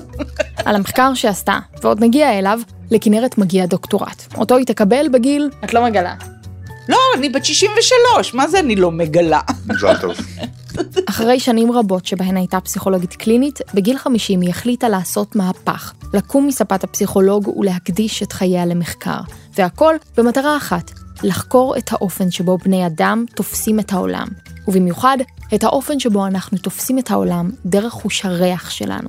על 0.65 0.75
המחקר 0.77 1.15
שעשתה, 1.15 1.59
ועוד 1.83 2.05
נגיע 2.05 2.39
אליו, 2.39 2.61
לכנרת 2.91 3.39
מגיע 3.39 3.67
דוקטורט. 3.67 4.23
אותו 4.37 4.57
היא 4.57 4.67
תקבל 4.67 5.07
בגיל, 5.13 5.51
את 5.65 5.75
לא 5.75 5.85
מגלה. 5.85 6.15
לא, 6.89 6.99
אני 7.19 7.29
בת 7.29 7.45
63, 7.45 8.35
מה 8.35 8.49
זה 8.49 8.59
אני 8.59 8.77
לא 8.77 8.91
מגלה? 8.91 9.41
מזל 9.67 9.97
טוב. 10.01 10.17
אחרי 11.09 11.41
שנים 11.41 11.73
רבות 11.73 12.07
שבהן 12.07 12.37
הייתה 12.37 12.61
פסיכולוגית 12.61 13.15
קלינית, 13.15 13.61
בגיל 13.75 13.99
50 13.99 14.41
היא 14.41 14.51
החליטה 14.51 14.89
לעשות 14.89 15.37
מהפך, 15.37 15.93
לקום 16.15 16.47
מספת 16.47 16.85
הפסיכולוג 16.85 17.49
ולהקדיש 17.59 18.23
את 18.23 18.33
חייה 18.33 18.67
למחקר. 18.67 19.21
והכל 19.55 19.95
במטרה 20.17 20.57
אחת, 20.57 20.91
לחקור 21.23 21.77
את 21.77 21.93
האופן 21.93 22.31
שבו 22.31 22.59
בני 22.59 22.87
אדם 22.87 23.25
תופסים 23.35 23.81
את 23.81 23.93
העולם. 23.93 24.27
ובמיוחד, 24.69 25.17
את 25.55 25.65
האופן 25.65 26.01
שבו 26.01 26.27
אנחנו 26.27 26.59
תופסים 26.59 26.99
את 26.99 27.11
העולם 27.11 27.51
דרך 27.67 27.93
חוש 27.93 28.25
הריח 28.25 28.71
שלנו. 28.71 29.09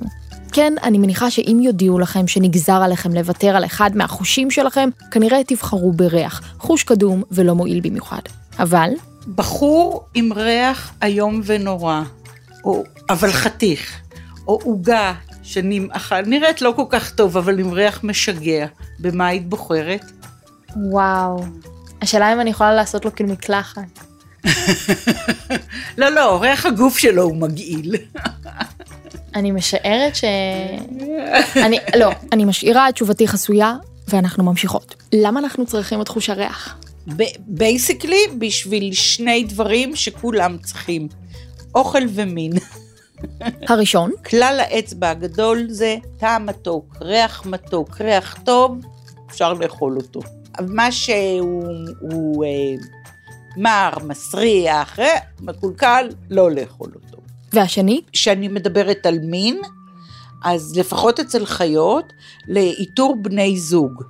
כן, 0.52 0.72
אני 0.82 0.98
מניחה 0.98 1.30
שאם 1.30 1.60
יודיעו 1.62 1.98
לכם 1.98 2.28
שנגזר 2.28 2.82
עליכם 2.82 3.12
לוותר 3.14 3.56
על 3.56 3.64
אחד 3.64 3.90
מהחושים 3.94 4.50
שלכם, 4.50 4.88
כנראה 5.10 5.44
תבחרו 5.46 5.92
בריח, 5.92 6.42
חוש 6.58 6.82
קדום 6.82 7.22
ולא 7.30 7.54
מועיל 7.54 7.80
במיוחד. 7.80 8.20
אבל, 8.58 8.90
בחור 9.34 10.06
עם 10.14 10.32
ריח 10.32 10.92
איום 11.02 11.40
ונורא, 11.44 12.02
או 12.64 12.84
אבל 13.10 13.32
חתיך, 13.32 14.00
או 14.48 14.58
עוגה 14.62 15.14
שנמאכל, 15.42 16.20
נראית 16.22 16.62
לא 16.62 16.72
כל 16.76 16.84
כך 16.88 17.10
טוב, 17.10 17.36
אבל 17.36 17.58
עם 17.58 17.72
ריח 17.72 18.04
משגע. 18.04 18.66
במה 18.98 19.26
היית 19.26 19.48
בוחרת? 19.48 20.04
וואו. 20.76 21.44
השאלה 22.02 22.32
אם 22.32 22.40
אני 22.40 22.50
יכולה 22.50 22.74
לעשות 22.74 23.04
לו 23.04 23.14
כאילו 23.14 23.32
מקלחת. 23.32 23.82
לא, 25.98 26.08
לא, 26.08 26.42
ריח 26.42 26.66
הגוף 26.66 26.98
שלו 26.98 27.22
הוא 27.22 27.36
מגעיל. 27.36 27.94
אני 29.34 29.50
משערת 29.50 30.16
ש... 30.16 30.24
אני, 31.56 31.78
לא, 31.96 32.10
אני 32.32 32.44
משאירה 32.44 32.88
את 32.88 32.94
תשובתי 32.94 33.28
חסויה, 33.28 33.74
ואנחנו 34.08 34.44
ממשיכות. 34.44 34.94
למה 35.12 35.40
אנחנו 35.40 35.66
צריכים 35.66 36.00
את 36.00 36.08
חוש 36.08 36.30
הריח? 36.30 36.76
בייסיקלי, 37.46 38.22
בשביל 38.38 38.92
שני 38.92 39.44
דברים 39.44 39.96
שכולם 39.96 40.56
צריכים, 40.58 41.08
אוכל 41.74 42.02
ומין. 42.14 42.52
הראשון, 43.68 44.10
כלל 44.28 44.60
האצבע 44.60 45.10
הגדול 45.10 45.66
זה 45.68 45.96
טעם 46.18 46.46
מתוק, 46.46 46.96
ריח 47.00 47.46
מתוק, 47.46 48.00
ריח 48.00 48.36
טוב, 48.44 48.78
אפשר 49.30 49.52
לאכול 49.52 49.96
אותו. 49.96 50.20
מה 50.60 50.92
שהוא 50.92 51.64
הוא, 52.00 52.44
אה, 52.44 52.50
מר, 53.56 53.90
מסריח, 54.06 55.00
אה, 55.00 55.18
מקולקל, 55.40 56.08
לא 56.30 56.50
לאכול 56.50 56.90
אותו. 56.94 57.18
והשני, 57.52 58.00
כשאני 58.12 58.48
מדברת 58.48 59.06
על 59.06 59.18
מין, 59.18 59.60
אז 60.44 60.76
לפחות 60.76 61.20
אצל 61.20 61.46
חיות, 61.46 62.12
לאיתור 62.48 63.16
בני 63.22 63.58
זוג. 63.58 64.02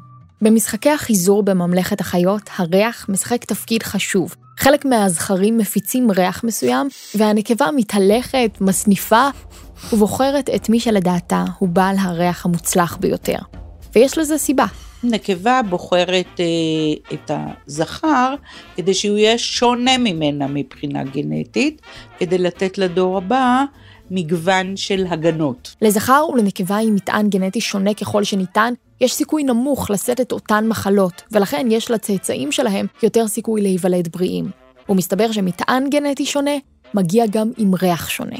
במשחקי 0.42 0.90
החיזור 0.90 1.42
בממלכת 1.42 2.01
החיות, 2.01 2.42
הריח 2.57 3.07
משחק 3.09 3.44
תפקיד 3.44 3.83
חשוב. 3.83 4.35
חלק 4.59 4.85
מהזכרים 4.85 5.59
מפיצים 5.59 6.11
ריח 6.11 6.44
מסוים, 6.44 6.88
והנקבה 7.14 7.66
מתהלכת, 7.77 8.51
מסניפה, 8.61 9.29
ובוחרת 9.92 10.51
את 10.55 10.68
מי 10.68 10.81
שלדעתה 10.81 11.44
הוא 11.59 11.68
בעל 11.68 11.96
הריח 11.98 12.46
המוצלח 12.46 12.96
ביותר. 12.96 13.38
ויש 13.94 14.18
לזה 14.18 14.38
סיבה. 14.38 14.66
נקבה 15.05 15.61
בוחרת 15.68 16.40
אה, 16.40 17.14
את 17.14 17.31
הזכר 17.66 18.35
כדי 18.77 18.94
שהוא 18.94 19.18
יהיה 19.18 19.38
שונה 19.38 19.98
ממנה 19.98 20.46
מבחינה 20.48 21.05
גנטית, 21.05 21.83
כדי 22.18 22.38
לתת 22.38 22.79
לדור 22.79 23.18
הבא 23.18 23.64
מגוון 24.11 24.77
של 24.77 25.07
הגנות. 25.11 25.75
לזכר 25.83 26.27
ולנקבה 26.33 26.77
עם 26.79 26.94
מטען 26.94 27.29
גנטי 27.29 27.61
שונה 27.61 27.94
ככל 27.94 28.25
שניתן, 28.25 28.73
יש 29.01 29.14
סיכוי 29.14 29.42
נמוך 29.42 29.90
לשאת 29.90 30.21
את 30.21 30.33
אותן 30.33 30.68
מחלות, 30.68 31.23
ולכן 31.33 31.66
יש 31.71 31.90
לצאצאים 31.90 32.53
שלהם 32.53 32.87
יותר 33.03 33.29
סיכוי 33.29 33.62
להיוולד 33.62 34.09
בריאים. 34.09 34.51
ומסתבר 34.88 35.33
שמטען 35.33 35.90
גנטי 35.90 36.27
שונה 36.27 36.57
מגיע 36.94 37.25
גם 37.31 37.51
עם 37.57 37.75
ריח 37.75 38.09
שונה. 38.09 38.38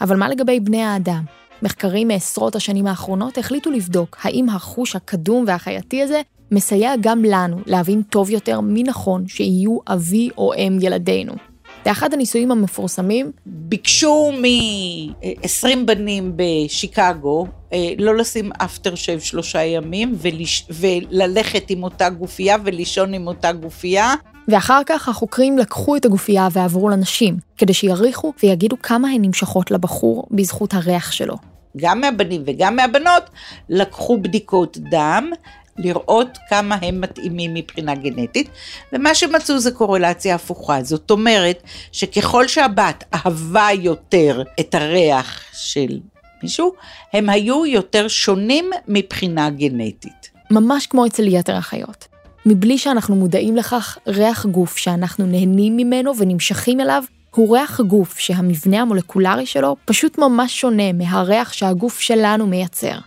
אבל 0.00 0.16
מה 0.16 0.28
לגבי 0.28 0.60
בני 0.60 0.82
האדם? 0.82 1.22
מחקרים 1.62 2.08
מעשרות 2.08 2.56
השנים 2.56 2.86
האחרונות 2.86 3.38
החליטו 3.38 3.70
לבדוק 3.70 4.16
האם 4.22 4.48
החוש 4.48 4.96
הקדום 4.96 5.44
והחייתי 5.46 6.02
הזה 6.02 6.20
מסייע 6.50 6.92
גם 7.00 7.24
לנו 7.24 7.56
להבין 7.66 8.02
טוב 8.02 8.30
יותר 8.30 8.60
מי 8.60 8.82
נכון 8.82 9.28
שיהיו 9.28 9.78
אבי 9.86 10.30
או 10.38 10.54
אם 10.54 10.78
ילדינו. 10.80 11.49
באחד 11.84 12.14
הניסויים 12.14 12.50
המפורסמים, 12.50 13.32
ביקשו 13.46 14.32
מ-20 14.32 15.76
בנים 15.84 16.32
בשיקגו 16.36 17.46
אה, 17.72 17.92
לא 17.98 18.16
לשים 18.16 18.50
אפטר 18.64 18.94
שייב 18.94 19.20
שלושה 19.20 19.64
ימים 19.64 20.14
ולש... 20.18 20.66
וללכת 20.70 21.70
עם 21.70 21.82
אותה 21.82 22.10
גופייה 22.10 22.56
ולישון 22.64 23.14
עם 23.14 23.26
אותה 23.26 23.52
גופייה. 23.52 24.14
ואחר 24.48 24.80
כך 24.86 25.08
החוקרים 25.08 25.58
לקחו 25.58 25.96
את 25.96 26.04
הגופייה 26.04 26.48
ועברו 26.52 26.88
לנשים, 26.88 27.36
כדי 27.56 27.74
שיריחו 27.74 28.32
ויגידו 28.42 28.76
כמה 28.82 29.08
הן 29.08 29.24
נמשכות 29.24 29.70
לבחור 29.70 30.26
בזכות 30.30 30.74
הריח 30.74 31.12
שלו. 31.12 31.36
גם 31.76 32.00
מהבנים 32.00 32.42
וגם 32.46 32.76
מהבנות 32.76 33.22
לקחו 33.68 34.18
בדיקות 34.18 34.78
דם, 34.90 35.30
לראות 35.78 36.38
כמה 36.48 36.76
הם 36.82 37.00
מתאימים 37.00 37.54
מבחינה 37.54 37.94
גנטית, 37.94 38.48
ומה 38.92 39.14
שמצאו 39.14 39.58
זה 39.58 39.70
קורלציה 39.70 40.34
הפוכה. 40.34 40.82
זאת 40.82 41.10
אומרת 41.10 41.62
שככל 41.92 42.48
שהבת 42.48 43.04
אהבה 43.14 43.68
יותר 43.78 44.42
את 44.60 44.74
הריח 44.74 45.40
של 45.52 45.98
מישהו, 46.42 46.72
הם 47.12 47.30
היו 47.30 47.66
יותר 47.66 48.08
שונים 48.08 48.70
מבחינה 48.88 49.50
גנטית. 49.50 50.30
ממש 50.50 50.86
כמו 50.86 51.06
אצל 51.06 51.28
יתר 51.28 51.56
החיות. 51.56 52.08
מבלי 52.46 52.78
שאנחנו 52.78 53.16
מודעים 53.16 53.56
לכך, 53.56 53.98
ריח 54.06 54.46
גוף 54.46 54.76
שאנחנו 54.76 55.26
נהנים 55.26 55.76
ממנו 55.76 56.16
ונמשכים 56.16 56.80
אליו, 56.80 57.02
הוא 57.34 57.56
ריח 57.56 57.80
גוף 57.80 58.18
שהמבנה 58.18 58.80
המולקולרי 58.80 59.46
שלו 59.46 59.76
פשוט 59.84 60.18
ממש 60.18 60.60
שונה 60.60 60.92
מהריח 60.92 61.52
שהגוף 61.52 62.00
שלנו 62.00 62.46
מייצר. 62.46 62.98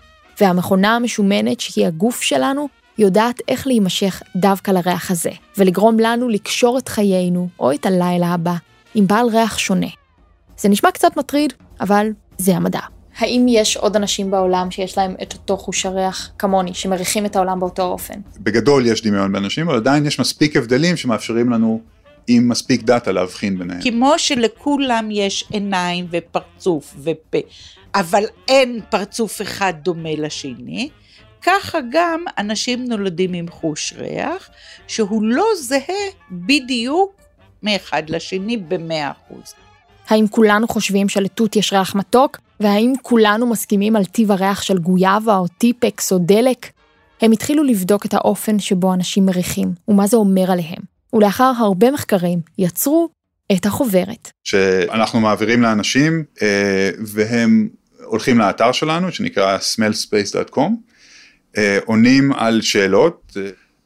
והמכונה 0.41 0.95
המשומנת 0.95 1.59
שהיא 1.59 1.87
הגוף 1.87 2.21
שלנו, 2.21 2.67
יודעת 2.97 3.41
איך 3.47 3.67
להימשך 3.67 4.21
דווקא 4.35 4.71
לריח 4.71 5.11
הזה, 5.11 5.31
ולגרום 5.57 5.99
לנו 5.99 6.29
לקשור 6.29 6.77
את 6.77 6.87
חיינו, 6.87 7.47
או 7.59 7.71
את 7.71 7.85
הלילה 7.85 8.27
הבא, 8.27 8.55
עם 8.95 9.07
בעל 9.07 9.27
ריח 9.27 9.57
שונה. 9.57 9.87
זה 10.57 10.69
נשמע 10.69 10.91
קצת 10.91 11.17
מטריד, 11.17 11.53
אבל 11.81 12.07
זה 12.37 12.55
המדע. 12.55 12.79
האם 13.17 13.45
יש 13.49 13.77
עוד 13.77 13.95
אנשים 13.95 14.31
בעולם 14.31 14.71
שיש 14.71 14.97
להם 14.97 15.15
את 15.21 15.33
אותו 15.33 15.57
חוש 15.57 15.85
הריח 15.85 16.29
כמוני, 16.37 16.73
שמריחים 16.73 17.25
את 17.25 17.35
העולם 17.35 17.59
באותו 17.59 17.83
אופן? 17.83 18.13
בגדול 18.39 18.85
יש 18.87 19.01
דמיון 19.01 19.31
באנשים, 19.31 19.69
אבל 19.69 19.77
עדיין 19.77 20.05
יש 20.05 20.19
מספיק 20.19 20.57
הבדלים 20.57 20.97
שמאפשרים 20.97 21.49
לנו 21.49 21.81
עם 22.27 22.49
מספיק 22.49 22.83
דאטה 22.83 23.11
להבחין 23.11 23.59
ביניהם. 23.59 23.81
כמו 23.81 24.13
שלכולם 24.17 25.09
יש 25.11 25.45
עיניים 25.51 26.07
ופרצוף 26.11 26.95
ופה, 27.03 27.37
אבל 27.95 28.23
אין 28.47 28.79
פרצוף 28.89 29.41
אחד 29.41 29.73
דומה 29.83 30.15
לשני, 30.17 30.89
ככה 31.41 31.79
גם 31.91 32.23
אנשים 32.37 32.85
נולדים 32.85 33.33
עם 33.33 33.47
חוש 33.49 33.93
ריח, 33.97 34.49
שהוא 34.87 35.23
לא 35.23 35.45
זהה 35.59 36.05
בדיוק 36.31 37.11
מאחד 37.63 38.09
לשני 38.09 38.57
במאה 38.57 39.11
אחוז. 39.11 39.53
האם 40.09 40.27
כולנו 40.27 40.67
חושבים 40.67 41.09
שלתות 41.09 41.55
יש 41.55 41.73
ריח 41.73 41.95
מתוק? 41.95 42.37
והאם 42.59 42.93
כולנו 43.01 43.49
מסכימים 43.49 43.95
על 43.95 44.05
טיב 44.05 44.31
הריח 44.31 44.61
של 44.61 44.77
גויאבה 44.77 45.37
או 45.37 45.47
טיפקס 45.47 46.11
או 46.11 46.17
דלק? 46.17 46.69
הם 47.21 47.31
התחילו 47.31 47.63
לבדוק 47.63 48.05
את 48.05 48.13
האופן 48.13 48.59
שבו 48.59 48.93
אנשים 48.93 49.25
מריחים, 49.25 49.71
ומה 49.87 50.07
זה 50.07 50.17
אומר 50.17 50.51
עליהם. 50.51 50.81
ולאחר 51.13 51.51
הרבה 51.57 51.91
מחקרים, 51.91 52.39
יצרו 52.57 53.09
את 53.51 53.65
החוברת. 53.65 54.31
שאנחנו 54.43 55.19
מעבירים 55.19 55.61
לאנשים 55.61 56.23
אה, 56.41 56.89
והם 57.05 57.69
הולכים 58.13 58.37
לאתר 58.37 58.71
שלנו 58.71 59.11
שנקרא 59.11 59.57
smellspace.com, 59.57 60.71
אה, 61.57 61.79
עונים 61.85 62.33
על 62.33 62.61
שאלות 62.61 63.37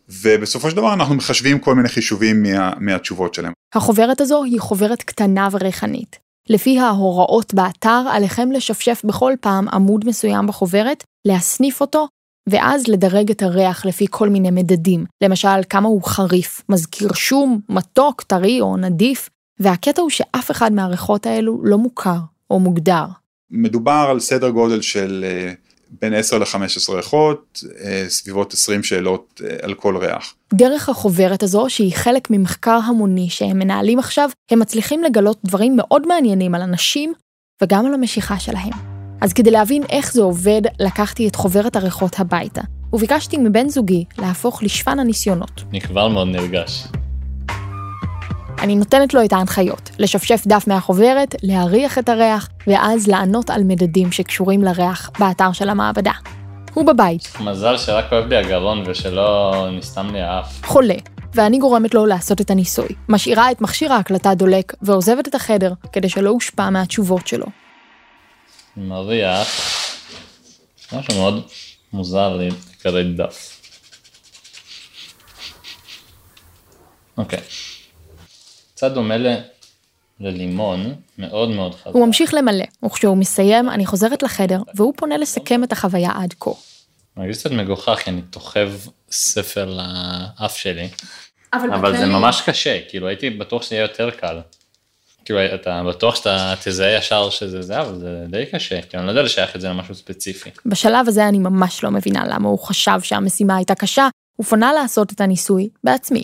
ובסופו 0.10 0.70
של 0.70 0.76
דבר 0.76 0.94
אנחנו 0.94 1.16
מחשבים 1.16 1.60
כל 1.60 1.76
מיני 1.76 1.90
חישובים 1.90 2.44
מה, 2.44 2.74
מהתשובות 2.80 3.34
שלהם. 3.34 3.54
החוברת 3.76 4.22
הזו 4.22 4.44
היא 4.44 4.60
חוברת 4.60 5.04
קטנה 5.04 5.48
וריחנית. 5.52 6.20
לפי 6.50 6.80
ההוראות 6.80 7.54
באתר, 7.54 8.06
עליכם 8.12 8.52
לשפשף 8.52 9.02
בכל 9.06 9.34
פעם 9.42 9.68
עמוד 9.70 10.06
מסוים 10.08 10.48
בחוברת, 10.48 11.04
להסניף 11.28 11.82
אותו, 11.82 12.08
ואז 12.50 12.88
לדרג 12.88 13.32
את 13.32 13.42
הריח 13.42 13.86
לפי 13.86 14.06
כל 14.10 14.30
מיני 14.30 14.52
מדדים. 14.52 15.06
למשל, 15.24 15.64
כמה 15.70 15.88
הוא 15.88 16.04
חריף, 16.04 16.62
מזכיר 16.70 17.14
שום, 17.14 17.60
מתוק, 17.70 18.22
טרי 18.22 18.62
או 18.62 18.78
נדיף, 18.78 19.30
והקטע 19.60 20.02
הוא 20.02 20.10
שאף 20.10 20.52
אחד 20.52 20.74
מהריחות 20.74 21.26
האלו 21.26 21.62
לא 21.64 21.78
מוכר 21.78 22.20
או 22.50 22.60
מוגדר. 22.60 23.06
מדובר 23.52 24.08
על 24.10 24.20
סדר 24.20 24.50
גודל 24.50 24.82
של 24.82 25.26
אה, 25.28 25.54
בין 26.02 26.14
10 26.14 26.38
ל-15 26.38 26.94
ריחות, 26.94 27.64
אה, 27.84 28.06
סביבות 28.08 28.54
20 28.54 28.84
שאלות 28.84 29.42
אה, 29.46 29.56
על 29.62 29.74
כל 29.74 29.98
ריח. 29.98 30.34
דרך 30.54 30.90
החוברת 30.90 31.44
הזו, 31.44 31.66
שהיא 31.70 31.94
חלק 31.96 32.30
ממחקר 32.30 32.80
המוני 32.88 33.30
שהם 33.30 33.60
מנהלים 33.60 34.00
עכשיו, 34.00 34.30
הם 34.52 34.60
מצליחים 34.60 35.04
לגלות 35.04 35.40
דברים 35.46 35.76
מאוד 35.76 36.08
מעניינים 36.08 36.56
על 36.56 36.62
אנשים 36.62 37.14
וגם 37.62 37.86
על 37.86 37.94
המשיכה 37.94 38.40
שלהם. 38.40 38.74
אז 39.22 39.34
כדי 39.34 39.52
להבין 39.52 39.84
איך 39.90 40.14
זה 40.14 40.22
עובד, 40.22 40.62
לקחתי 40.80 41.28
את 41.28 41.36
חוברת 41.36 41.76
הריחות 41.76 42.20
הביתה, 42.20 42.62
וביקשתי 42.94 43.38
מבן 43.38 43.70
זוגי 43.70 44.06
להפוך 44.18 44.64
לשפן 44.64 45.00
הניסיונות. 45.00 45.64
אני 45.70 45.82
כבר 45.82 46.08
מאוד 46.08 46.28
נרגש. 46.28 46.84
אני 48.60 48.76
נותנת 48.76 49.14
לו 49.14 49.26
את 49.26 49.34
ההנחיות, 49.34 49.90
לשפשף 50.00 50.44
דף 50.48 50.64
מהחוברת, 50.68 51.36
להריח 51.44 51.98
את 51.98 52.10
הריח, 52.10 52.50
ואז 52.68 53.08
לענות 53.08 53.50
על 53.50 53.64
מדדים 53.64 54.12
שקשורים 54.12 54.64
לריח 54.64 55.10
באתר 55.20 55.52
של 55.52 55.70
המעבדה. 55.70 56.12
הוא 56.74 56.86
בבית. 56.86 57.34
מזל 57.40 57.78
שרק 57.78 58.10
כואב 58.10 58.26
לי 58.28 58.38
הגרון 58.38 58.84
ושלא 58.88 59.54
נסתם 59.72 60.10
לי 60.14 60.22
האף. 60.22 60.66
חולה, 60.66 60.96
ואני 61.34 61.58
גורמת 61.58 61.94
לו 61.94 62.06
לעשות 62.06 62.42
את 62.42 62.52
הניסוי. 62.52 62.88
משאירה 63.10 63.52
את 63.52 63.62
מכשיר 63.62 63.94
ההקלטה 63.94 64.34
דולק, 64.34 64.74
ועוזבת 64.82 65.28
את 65.28 65.36
החדר, 65.36 65.74
כדי 65.92 66.10
שלא 66.10 66.30
הושפע 66.30 66.70
מהתשובות 66.70 67.28
שלו. 67.28 67.46
מריח, 68.78 69.48
משהו 70.94 71.16
מאוד 71.16 71.48
מוזר 71.94 72.38
לי 72.38 72.50
לקראת 72.80 73.16
דף. 73.16 73.60
אוקיי. 77.18 77.40
קצת 78.78 78.92
דומה 78.92 79.18
ל... 79.18 79.38
ללימון, 80.20 80.94
מאוד 81.18 81.50
מאוד 81.50 81.76
חזק. 81.76 81.94
הוא 81.94 82.06
ממשיך 82.06 82.34
למלא, 82.34 82.66
וכשהוא 82.86 83.18
מסיים, 83.18 83.70
אני 83.70 83.86
חוזרת 83.86 84.24
לחדר, 84.24 84.62
והוא 84.76 84.94
פונה 84.98 85.18
לסכם 85.18 85.64
את 85.64 85.72
החוויה 85.72 86.12
עד 86.16 86.34
כה. 86.40 86.52
מרגיש 87.18 87.38
קצת 87.38 87.52
מגוחך, 87.52 88.00
כי 88.04 88.10
אני 88.10 88.22
תוחב 88.22 88.72
ספר 89.12 89.66
לאף 89.66 90.58
שלי. 90.58 90.90
אבל 91.54 91.74
אבל 91.74 91.98
זה 91.98 92.06
ממש 92.06 92.42
קשה, 92.42 92.80
כאילו 92.90 93.08
הייתי 93.08 93.30
בטוח 93.30 93.64
שזה 93.64 93.76
יהיה 93.76 93.82
יותר 93.82 94.10
קל. 94.10 94.40
כאילו 95.26 95.40
אתה 95.56 95.84
בטוח 95.90 96.16
שאתה 96.16 96.54
תזהה 96.64 96.98
ישר 96.98 97.30
שזה 97.30 97.62
זה, 97.62 97.82
אבל 97.82 98.00
זה 98.00 98.26
די 98.30 98.46
קשה, 98.52 98.82
כאילו 98.82 99.00
אני 99.00 99.06
לא 99.08 99.12
יודע 99.12 99.22
לשייך 99.22 99.56
את 99.56 99.62
זה 99.62 99.70
למשהו 99.70 99.96
ספציפי. 99.96 100.50
בשלב 100.66 101.08
הזה 101.08 101.28
אני 101.28 101.40
ממש 101.40 101.84
לא 101.84 101.92
מבינה 101.92 102.28
למה 102.28 102.50
הוא 102.50 102.60
חשב 102.60 103.00
שהמשימה 103.02 103.56
הייתה 103.56 103.76
קשה, 103.76 104.08
הוא 104.36 104.46
פונה 104.46 104.74
לעשות 104.74 105.12
את 105.12 105.22
הניסוי 105.22 105.70
בעצמי. 105.84 106.24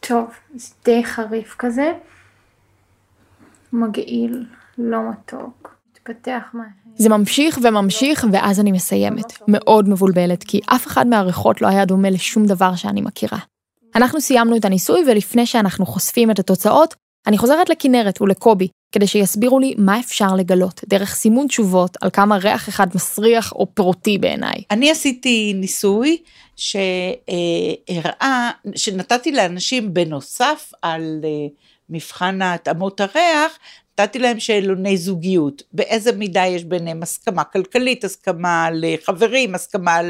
טוב, 0.00 0.30
זה 0.54 0.74
די 0.84 1.04
חריף 1.04 1.54
כזה. 1.58 1.92
מגעיל, 3.72 4.46
לא 4.78 4.98
מתוק. 5.10 5.78
זה 6.96 7.08
ממשיך 7.08 7.58
וממשיך, 7.62 8.26
ואז 8.32 8.60
אני 8.60 8.72
מסיימת. 8.72 9.32
מאוד 9.48 9.88
מבולבלת, 9.88 10.44
כי 10.44 10.60
אף 10.66 10.86
אחד 10.86 11.06
מהריחות 11.06 11.62
לא 11.62 11.68
היה 11.68 11.84
דומה 11.84 12.10
לשום 12.10 12.46
דבר 12.46 12.74
שאני 12.74 13.00
מכירה. 13.00 13.38
אנחנו 13.94 14.20
סיימנו 14.20 14.56
את 14.56 14.64
הניסוי, 14.64 15.00
ולפני 15.06 15.46
שאנחנו 15.46 15.86
חושפים 15.86 16.30
את 16.30 16.38
התוצאות, 16.38 16.94
אני 17.26 17.38
חוזרת 17.38 17.68
לכנרת 17.68 18.22
ולקובי, 18.22 18.68
כדי 18.92 19.06
שיסבירו 19.06 19.58
לי 19.58 19.74
מה 19.78 20.00
אפשר 20.00 20.34
לגלות, 20.34 20.80
דרך 20.86 21.14
סימון 21.14 21.46
תשובות 21.46 21.96
על 22.00 22.10
כמה 22.10 22.36
ריח 22.36 22.68
אחד 22.68 22.86
מסריח 22.94 23.52
או 23.52 23.66
פירותי 23.74 24.18
בעיניי. 24.18 24.62
אני 24.70 24.90
עשיתי 24.90 25.52
ניסוי 25.56 26.16
שהראה, 26.56 28.50
שנתתי 28.74 29.32
לאנשים 29.32 29.94
בנוסף 29.94 30.72
על 30.82 31.20
אה, 31.24 31.46
מבחן 31.90 32.42
ההתאמות 32.42 33.00
הריח, 33.00 33.58
נתתי 34.00 34.18
להם 34.18 34.40
שאלוני 34.40 34.96
זוגיות, 34.96 35.62
באיזה 35.72 36.12
מידה 36.12 36.46
יש 36.46 36.64
ביניהם 36.64 37.02
הסכמה 37.02 37.44
כלכלית, 37.44 38.04
הסכמה 38.04 38.68
לחברים, 38.72 39.54
הסכמה 39.54 40.00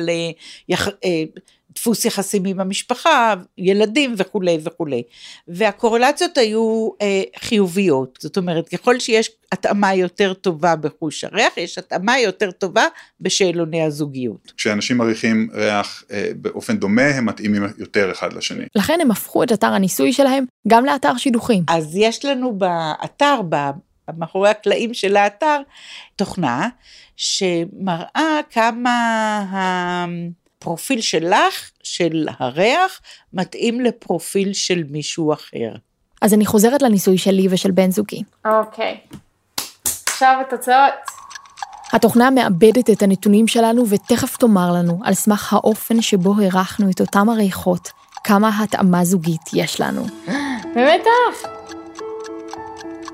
לדפוס 1.71 2.05
יחסים 2.05 2.45
עם 2.45 2.61
המשפחה, 2.61 3.35
ילדים 3.59 4.15
וכולי 4.17 4.59
וכולי. 4.63 5.03
והקורלציות 5.49 6.39
היו 6.39 6.89
אה, 7.03 7.23
חיוביות, 7.39 8.19
זאת 8.23 8.37
אומרת, 8.37 8.69
ככל 8.69 8.99
שיש 8.99 9.31
התאמה 9.53 9.95
יותר 9.95 10.35
טובה 10.35 10.77
בחוש 10.77 11.25
הריח, 11.25 11.57
יש 11.57 11.79
התאמה 11.79 12.19
יותר 12.19 12.51
טובה 12.51 12.85
בשאלוני 13.21 13.83
הזוגיות. 13.83 14.53
כשאנשים 14.57 14.97
מריחים 14.97 15.49
ריח 15.55 16.05
אה, 16.11 16.31
באופן 16.37 16.77
דומה, 16.77 17.07
הם 17.07 17.27
מתאימים 17.27 17.63
יותר 17.79 18.13
אחד 18.13 18.33
לשני. 18.33 18.65
לכן 18.75 18.99
הם 19.03 19.11
הפכו 19.11 19.43
את 19.43 19.53
אתר 19.53 19.67
הניסוי 19.67 20.13
שלהם 20.13 20.45
גם 20.69 20.85
לאתר 20.85 21.17
שידוכים. 21.17 21.65
אז 21.69 21.97
יש 21.97 22.25
לנו 22.25 22.59
באתר, 22.59 23.41
מאחורי 24.19 24.51
הקלעים 24.51 24.95
של 24.95 25.17
האתר, 25.17 25.61
תוכנה 26.17 26.69
שמראה 27.17 28.41
כמה 28.51 30.07
הפרופיל 30.59 31.01
שלך, 31.01 31.71
של 31.83 32.29
הריח, 32.39 33.01
מתאים 33.33 33.81
לפרופיל 33.81 34.53
של 34.53 34.83
מישהו 34.91 35.33
אחר. 35.33 35.73
אז 36.23 36.35
אני 36.35 36.47
חוזרת 36.47 36.83
לניסוי 36.83 37.19
שלי 37.19 37.47
ושל 37.51 37.71
בן 37.71 37.91
זוגי. 37.91 38.23
אוקיי. 38.45 39.01
עכשיו 40.07 40.37
התוצאות. 40.47 40.95
התוכנה 41.93 42.31
מאבדת 42.31 42.91
את 42.91 43.03
הנתונים 43.03 43.49
שלנו 43.49 43.89
ותכף 43.89 44.37
תאמר 44.37 44.73
לנו, 44.73 45.01
על 45.05 45.15
סמך 45.15 45.53
האופן 45.53 46.03
שבו 46.03 46.35
הרחנו 46.43 46.91
את 46.91 47.01
אותם 47.01 47.29
הריחות, 47.29 47.91
כמה 48.25 48.51
התאמה 48.63 49.05
זוגית 49.05 49.43
יש 49.53 49.81
לנו. 49.81 50.07
בטח. 50.71 51.49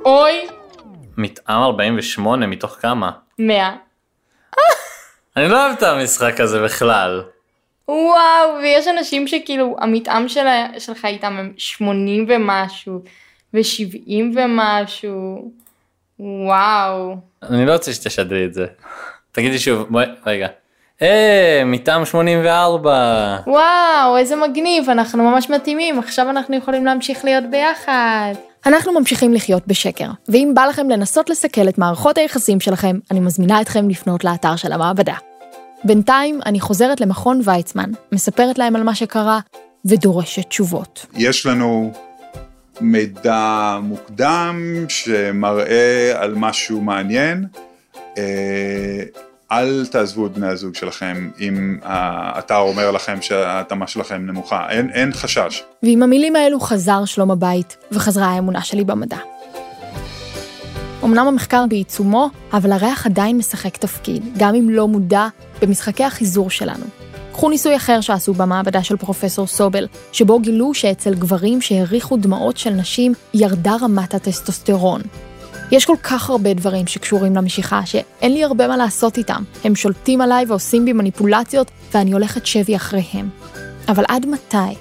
אוי, 0.05 0.33
מתאם 1.17 1.55
48 1.55 2.47
מתוך 2.47 2.77
כמה? 2.81 3.11
100. 3.39 3.71
אני 5.37 5.49
לא 5.49 5.65
אוהב 5.67 5.77
את 5.77 5.83
המשחק 5.83 6.41
הזה 6.41 6.63
בכלל. 6.63 7.23
וואו, 7.89 8.57
ויש 8.63 8.89
אנשים 8.89 9.27
שכאילו 9.27 9.77
המתאם 9.81 10.29
של, 10.29 10.47
שלך 10.79 11.05
איתם 11.05 11.37
הם 11.37 11.53
80 11.57 12.27
ומשהו, 12.29 13.01
ו-70 13.55 14.13
ומשהו. 14.35 15.51
וואו. 16.19 17.17
אני 17.43 17.67
לא 17.67 17.73
רוצה 17.73 17.93
שתשדרי 17.93 18.45
את 18.45 18.55
זה. 18.55 18.67
תגידי 19.33 19.59
שוב, 19.59 19.87
בואי, 19.91 20.07
רגע. 20.27 20.49
אה, 21.03 21.63
מתאם 21.67 22.05
84. 22.05 23.37
וואו, 23.47 24.17
איזה 24.17 24.37
מגניב, 24.37 24.91
אנחנו 24.91 25.31
ממש 25.31 25.51
מתאימים, 25.51 25.99
עכשיו 25.99 26.31
אנחנו 26.31 26.57
יכולים 26.57 26.85
להמשיך 26.85 27.25
להיות 27.25 27.45
ביחד. 27.51 28.33
אנחנו 28.67 28.93
ממשיכים 28.93 29.35
לחיות 29.35 29.67
בשקר, 29.67 30.09
ואם 30.29 30.53
בא 30.55 30.65
לכם 30.65 30.91
לנסות 30.91 31.31
לסכל 31.31 31.69
את 31.69 31.79
מערכות 31.79 32.19
היחסים 32.19 32.61
שלכם, 32.61 32.97
אני 33.11 33.21
מזמינה 33.21 33.61
אתכם 33.61 33.89
לפנות 33.89 34.25
לאתר 34.25 34.57
של 34.57 34.73
המעבדה. 34.73 35.15
בינתיים 35.85 36.41
אני 36.47 36.61
חוזרת 36.61 37.01
למכון 37.01 37.41
ויצמן, 37.45 37.91
מספרת 38.13 38.59
להם 38.59 38.77
על 38.77 38.83
מה 38.83 38.95
שקרה, 38.95 39.41
ודורשת 39.85 40.49
תשובות. 40.49 41.07
יש 41.17 41.47
לנו 41.47 41.93
מידע 42.81 43.79
מוקדם 43.83 44.85
שמראה 44.89 46.13
על 46.17 46.35
משהו 46.37 46.81
מעניין. 46.81 47.47
אה, 48.19 49.03
אל 49.53 49.87
תעזבו 49.91 50.27
את 50.27 50.33
בני 50.33 50.49
הזוג 50.49 50.75
שלכם 50.75 51.31
אם 51.41 51.79
האתר 51.83 52.59
אומר 52.59 52.91
לכם 52.91 53.23
שההתאמה 53.23 53.87
שלכם 53.87 54.27
נמוכה, 54.27 54.71
אין, 54.71 54.91
אין 54.91 55.13
חשש. 55.13 55.63
ועם 55.83 56.03
המילים 56.03 56.37
האלו 56.37 56.61
חזר 56.61 57.05
שלום 57.05 57.31
הבית, 57.31 57.77
וחזרה 57.93 58.27
האמונה 58.27 58.63
שלי 58.63 58.85
במדע. 58.85 59.19
אמנם 61.05 61.27
המחקר 61.27 61.65
בעיצומו, 61.69 62.31
אבל 62.53 62.73
הריח 62.73 63.07
עדיין 63.07 63.39
משחק 63.39 63.77
תפקיד, 63.77 64.23
גם 64.37 64.55
אם 64.55 64.71
לא 64.71 64.89
מודע, 64.89 65.27
במשחקי 65.63 66.05
החיזור 66.05 66.51
שלנו. 66.51 66.85
קחו 67.33 67.51
ניסוי 67.51 67.77
אחר 67.77 68.01
שעשו 68.01 68.35
במעבדה 68.35 68.83
של 68.83 68.97
פרופסור 68.97 69.47
סובל, 69.47 69.87
שבו 70.13 70.41
גילו 70.41 70.75
שאצל 70.75 71.15
גברים 71.15 71.61
שהריחו 71.61 72.17
דמעות 72.17 72.57
של 72.57 72.71
נשים, 72.71 73.13
ירדה 73.35 73.77
רמת 73.81 74.15
הטסטוסטרון. 74.15 75.01
יש 75.71 75.85
כל 75.85 75.97
כך 76.03 76.31
הרבה 76.31 76.55
דברים 76.55 76.87
שקשורים 76.87 77.37
למשיכה, 77.37 77.87
שאין 77.87 78.33
לי 78.33 78.45
הרבה 78.45 78.69
מה 78.69 78.77
לעשות 78.77 79.19
איתם. 79.19 79.43
הם 79.65 79.75
שולטים 79.75 80.21
עליי 80.21 80.45
ועושים 80.49 80.85
בי 80.85 80.93
מניפולציות, 80.93 81.71
ואני 81.95 82.13
הולכת 82.13 82.47
שבי 82.47 82.77
אחריהם. 82.77 83.29
אבל 83.89 84.05
עד 84.09 84.27
מתי? 84.27 84.77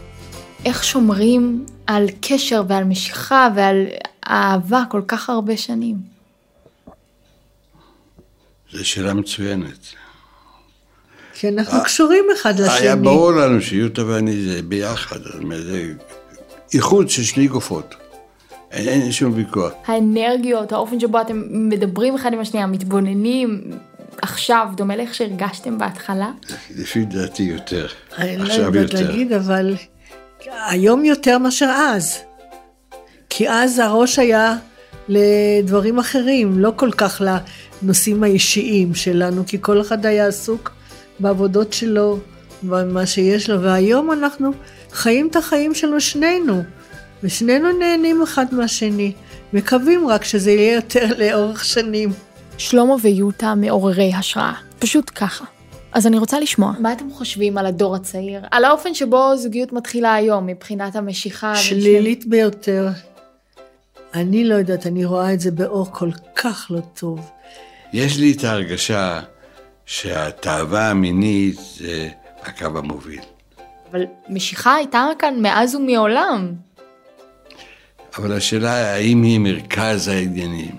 איך 0.65 0.83
שומרים 0.83 1.65
על 1.87 2.05
קשר 2.21 2.63
ועל 2.67 2.83
משיכה 2.83 3.49
ועל 3.55 3.85
אהבה 4.29 4.83
כל 4.89 5.01
כך 5.07 5.29
הרבה 5.29 5.57
שנים? 5.57 6.12
זו 8.73 8.85
שאלה 8.85 9.13
מצוינת. 9.13 9.87
כי 11.33 11.49
אנחנו 11.49 11.83
קשורים 11.83 12.25
אחד 12.33 12.59
לשני. 12.59 12.73
היה 12.73 12.95
ברור 12.95 13.31
לנו 13.31 13.61
שיוטה 13.61 14.05
ואני 14.05 14.45
זה 14.45 14.61
ביחד, 14.61 15.23
זאת 15.23 15.35
אומרת, 15.41 15.63
זה 15.63 15.93
איחוד 16.73 17.09
של 17.09 17.23
שני 17.23 17.47
גופות. 17.47 17.95
אין, 18.71 19.01
אין 19.01 19.11
שום 19.11 19.33
ויכוח. 19.35 19.71
האנרגיות, 19.85 20.71
האופן 20.71 20.99
שבו 20.99 21.21
אתם 21.21 21.43
מדברים 21.51 22.15
אחד 22.15 22.33
עם 22.33 22.39
השנייה, 22.39 22.67
מתבוננים 22.67 23.61
עכשיו, 24.21 24.67
דומה 24.75 24.95
לאיך 24.95 25.15
שהרגשתם 25.15 25.77
בהתחלה? 25.77 26.31
לפי 26.75 27.05
דעתי 27.05 27.43
יותר. 27.43 27.87
אני 28.17 28.37
לא 28.37 28.43
עכשיו 28.43 28.65
יודעת 28.65 28.93
יותר. 28.93 29.07
להגיד, 29.07 29.33
אבל 29.33 29.75
היום 30.69 31.05
יותר 31.05 31.37
מאשר 31.37 31.65
אז. 31.65 32.17
כי 33.29 33.49
אז 33.49 33.79
הראש 33.79 34.19
היה 34.19 34.55
לדברים 35.09 35.99
אחרים, 35.99 36.59
לא 36.59 36.73
כל 36.75 36.91
כך 36.91 37.21
לנושאים 37.83 38.23
האישיים 38.23 38.95
שלנו, 38.95 39.43
כי 39.47 39.57
כל 39.61 39.81
אחד 39.81 40.05
היה 40.05 40.27
עסוק 40.27 40.71
בעבודות 41.19 41.73
שלו, 41.73 42.19
במה 42.63 43.05
שיש 43.05 43.49
לו, 43.49 43.61
והיום 43.61 44.11
אנחנו 44.11 44.51
חיים 44.91 45.27
את 45.27 45.35
החיים 45.35 45.73
שלנו 45.73 46.01
שנינו, 46.01 46.61
ושנינו 47.23 47.79
נהנים 47.79 48.21
אחד 48.21 48.45
מהשני. 48.51 49.11
מקווים 49.53 50.07
רק 50.07 50.23
שזה 50.23 50.51
יהיה 50.51 50.73
יותר 50.73 51.05
לאורך 51.21 51.65
שנים. 51.65 52.09
שלמה 52.57 52.95
ויוטה 53.01 53.55
מעוררי 53.55 54.13
השראה, 54.13 54.53
פשוט 54.79 55.11
ככה. 55.15 55.45
אז 55.91 56.07
אני 56.07 56.17
רוצה 56.17 56.39
לשמוע. 56.39 56.73
מה 56.79 56.93
אתם 56.93 57.11
חושבים 57.11 57.57
על 57.57 57.65
הדור 57.65 57.95
הצעיר? 57.95 58.41
על 58.51 58.65
האופן 58.65 58.93
שבו 58.93 59.37
זוגיות 59.37 59.73
מתחילה 59.73 60.13
היום, 60.13 60.47
מבחינת 60.47 60.95
המשיכה? 60.95 61.55
שלילית 61.55 62.25
ביותר. 62.25 62.87
אני 64.13 64.43
לא 64.43 64.55
יודעת, 64.55 64.87
אני 64.87 65.05
רואה 65.05 65.33
את 65.33 65.39
זה 65.39 65.51
באור 65.51 65.87
כל 65.91 66.09
כך 66.35 66.67
לא 66.69 66.79
טוב. 66.79 67.19
יש 67.93 68.17
לי 68.17 68.31
את 68.31 68.43
ההרגשה 68.43 69.21
שהתאווה 69.85 70.89
המינית 70.89 71.55
זה 71.77 72.09
הקו 72.41 72.77
המוביל. 72.77 73.21
אבל 73.91 74.05
משיכה 74.29 74.75
הייתה 74.75 75.07
כאן 75.19 75.41
מאז 75.41 75.75
ומעולם. 75.75 76.53
אבל 78.17 78.31
השאלה 78.31 78.93
האם 78.93 79.23
היא 79.23 79.39
מרכז 79.39 80.07
העניינים. 80.07 80.75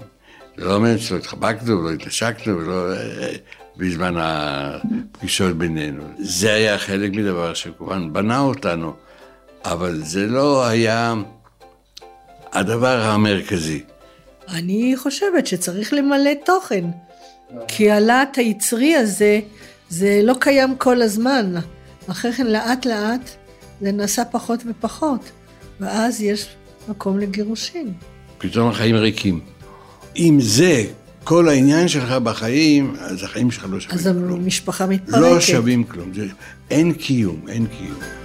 זה 0.56 0.64
לא 0.64 0.74
אומר 0.74 0.98
שלא 0.98 1.16
התחבקנו 1.16 1.78
ולא 1.78 1.92
התנשקנו 1.92 2.58
ולא... 2.58 2.92
אה, 2.92 3.32
בזמן 3.76 4.14
הפגישות 4.18 5.58
בינינו. 5.58 6.02
זה 6.18 6.54
היה 6.54 6.78
חלק 6.78 7.12
מדבר 7.12 7.54
שכמובן 7.54 8.12
בנה 8.12 8.40
אותנו, 8.40 8.94
אבל 9.64 10.00
זה 10.02 10.26
לא 10.26 10.66
היה 10.66 11.14
הדבר 12.52 13.00
המרכזי. 13.00 13.82
אני 14.48 14.94
חושבת 14.96 15.46
שצריך 15.46 15.92
למלא 15.92 16.30
תוכן, 16.44 16.84
כי 17.68 17.90
הלהט 17.90 18.38
היצרי 18.38 18.94
הזה, 18.96 19.40
זה 19.88 20.20
לא 20.22 20.34
קיים 20.40 20.76
כל 20.78 21.02
הזמן. 21.02 21.54
אחרי 22.10 22.32
כן 22.32 22.46
לאט 22.46 22.86
לאט 22.86 23.30
זה 23.80 23.92
נעשה 23.92 24.24
פחות 24.24 24.60
ופחות, 24.66 25.30
ואז 25.80 26.22
יש 26.22 26.48
מקום 26.88 27.18
לגירושין. 27.18 27.92
פתאום 28.38 28.68
החיים 28.70 28.96
ריקים. 28.96 29.40
אם 30.16 30.38
זה 30.40 30.84
כל 31.24 31.48
העניין 31.48 31.88
שלך 31.88 32.12
בחיים, 32.12 32.94
אז 33.00 33.22
החיים 33.22 33.50
שלך 33.50 33.66
לא 33.70 33.80
שווים 33.80 33.98
אז 33.98 34.04
כלום. 34.06 34.32
המשפחה 34.32 34.86
מתפרקת. 34.86 35.18
לא 35.18 35.40
שווים 35.40 35.84
כלום. 35.84 36.14
זה, 36.14 36.26
אין 36.70 36.92
קיום, 36.92 37.40
אין 37.48 37.66
קיום. 37.66 38.23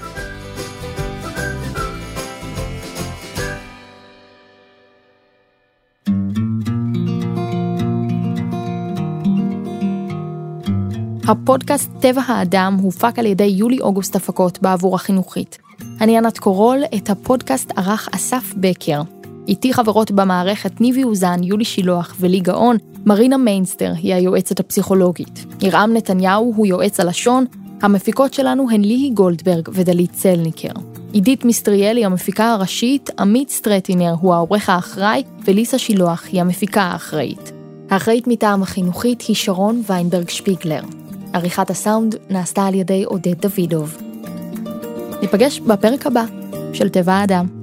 הפודקאסט 11.30 11.92
טבע 12.00 12.22
האדם 12.28 12.78
הופק 12.82 13.20
על 13.20 13.26
ידי 13.26 13.44
יולי-אוגוסט 13.44 14.16
הפקות 14.16 14.62
בעבור 14.62 14.96
החינוכית. 14.96 15.58
אני 16.02 16.18
ענת 16.18 16.38
קורול, 16.38 16.80
את 16.96 17.10
הפודקאסט 17.10 17.72
ערך 17.78 18.10
אסף 18.12 18.54
בקר. 18.58 19.02
איתי 19.48 19.74
חברות 19.74 20.12
במערכת 20.12 20.82
ניבי 20.82 21.04
אוזן, 21.04 21.44
יולי 21.44 21.66
שילוח 21.66 22.16
ולי 22.20 22.40
גאון, 22.40 22.78
מרינה 23.06 23.38
מיינסטר 23.38 23.94
היא 23.98 24.14
היועצת 24.14 24.60
הפסיכולוגית. 24.60 25.46
ירעם 25.62 25.94
נתניהו 25.94 26.54
הוא 26.56 26.68
יועץ 26.68 27.00
הלשון, 27.00 27.46
המפיקות 27.82 28.34
שלנו 28.34 28.70
הן 28.72 28.82
ליהי 28.82 29.10
גולדברג 29.10 29.70
ודלית 29.74 30.12
צלניקר. 30.14 30.74
עידית 31.14 31.46
מיסטריאלי 31.46 32.06
המפיקה 32.06 32.52
הראשית, 32.52 33.10
עמית 33.20 33.50
סטרטינר 33.50 34.16
הוא 34.22 34.34
העורך 34.34 34.70
האחראי, 34.70 35.24
וליסה 35.46 35.78
שילוח 35.78 36.24
היא 36.32 36.42
המפיקה 36.42 36.82
האחראית. 36.82 37.52
האחראית 37.90 38.28
מטעם 38.28 38.64
החינוכית 38.64 39.22
היא 39.22 39.36
שרון 39.36 39.82
ויינברג 39.88 40.30
שפיגלר. 40.30 40.82
עריכת 41.34 41.70
הסאונד 41.70 42.16
נעשתה 42.30 42.66
על 42.66 42.76
ידי 42.76 43.04
עודד 43.04 43.42
דוידוב. 43.42 43.98
ניפגש 45.22 45.60
בפרק 45.60 46.08
הבא 46.08 46.24
של 46.74 46.90
טבע 46.90 47.14
האדם. 47.14 47.59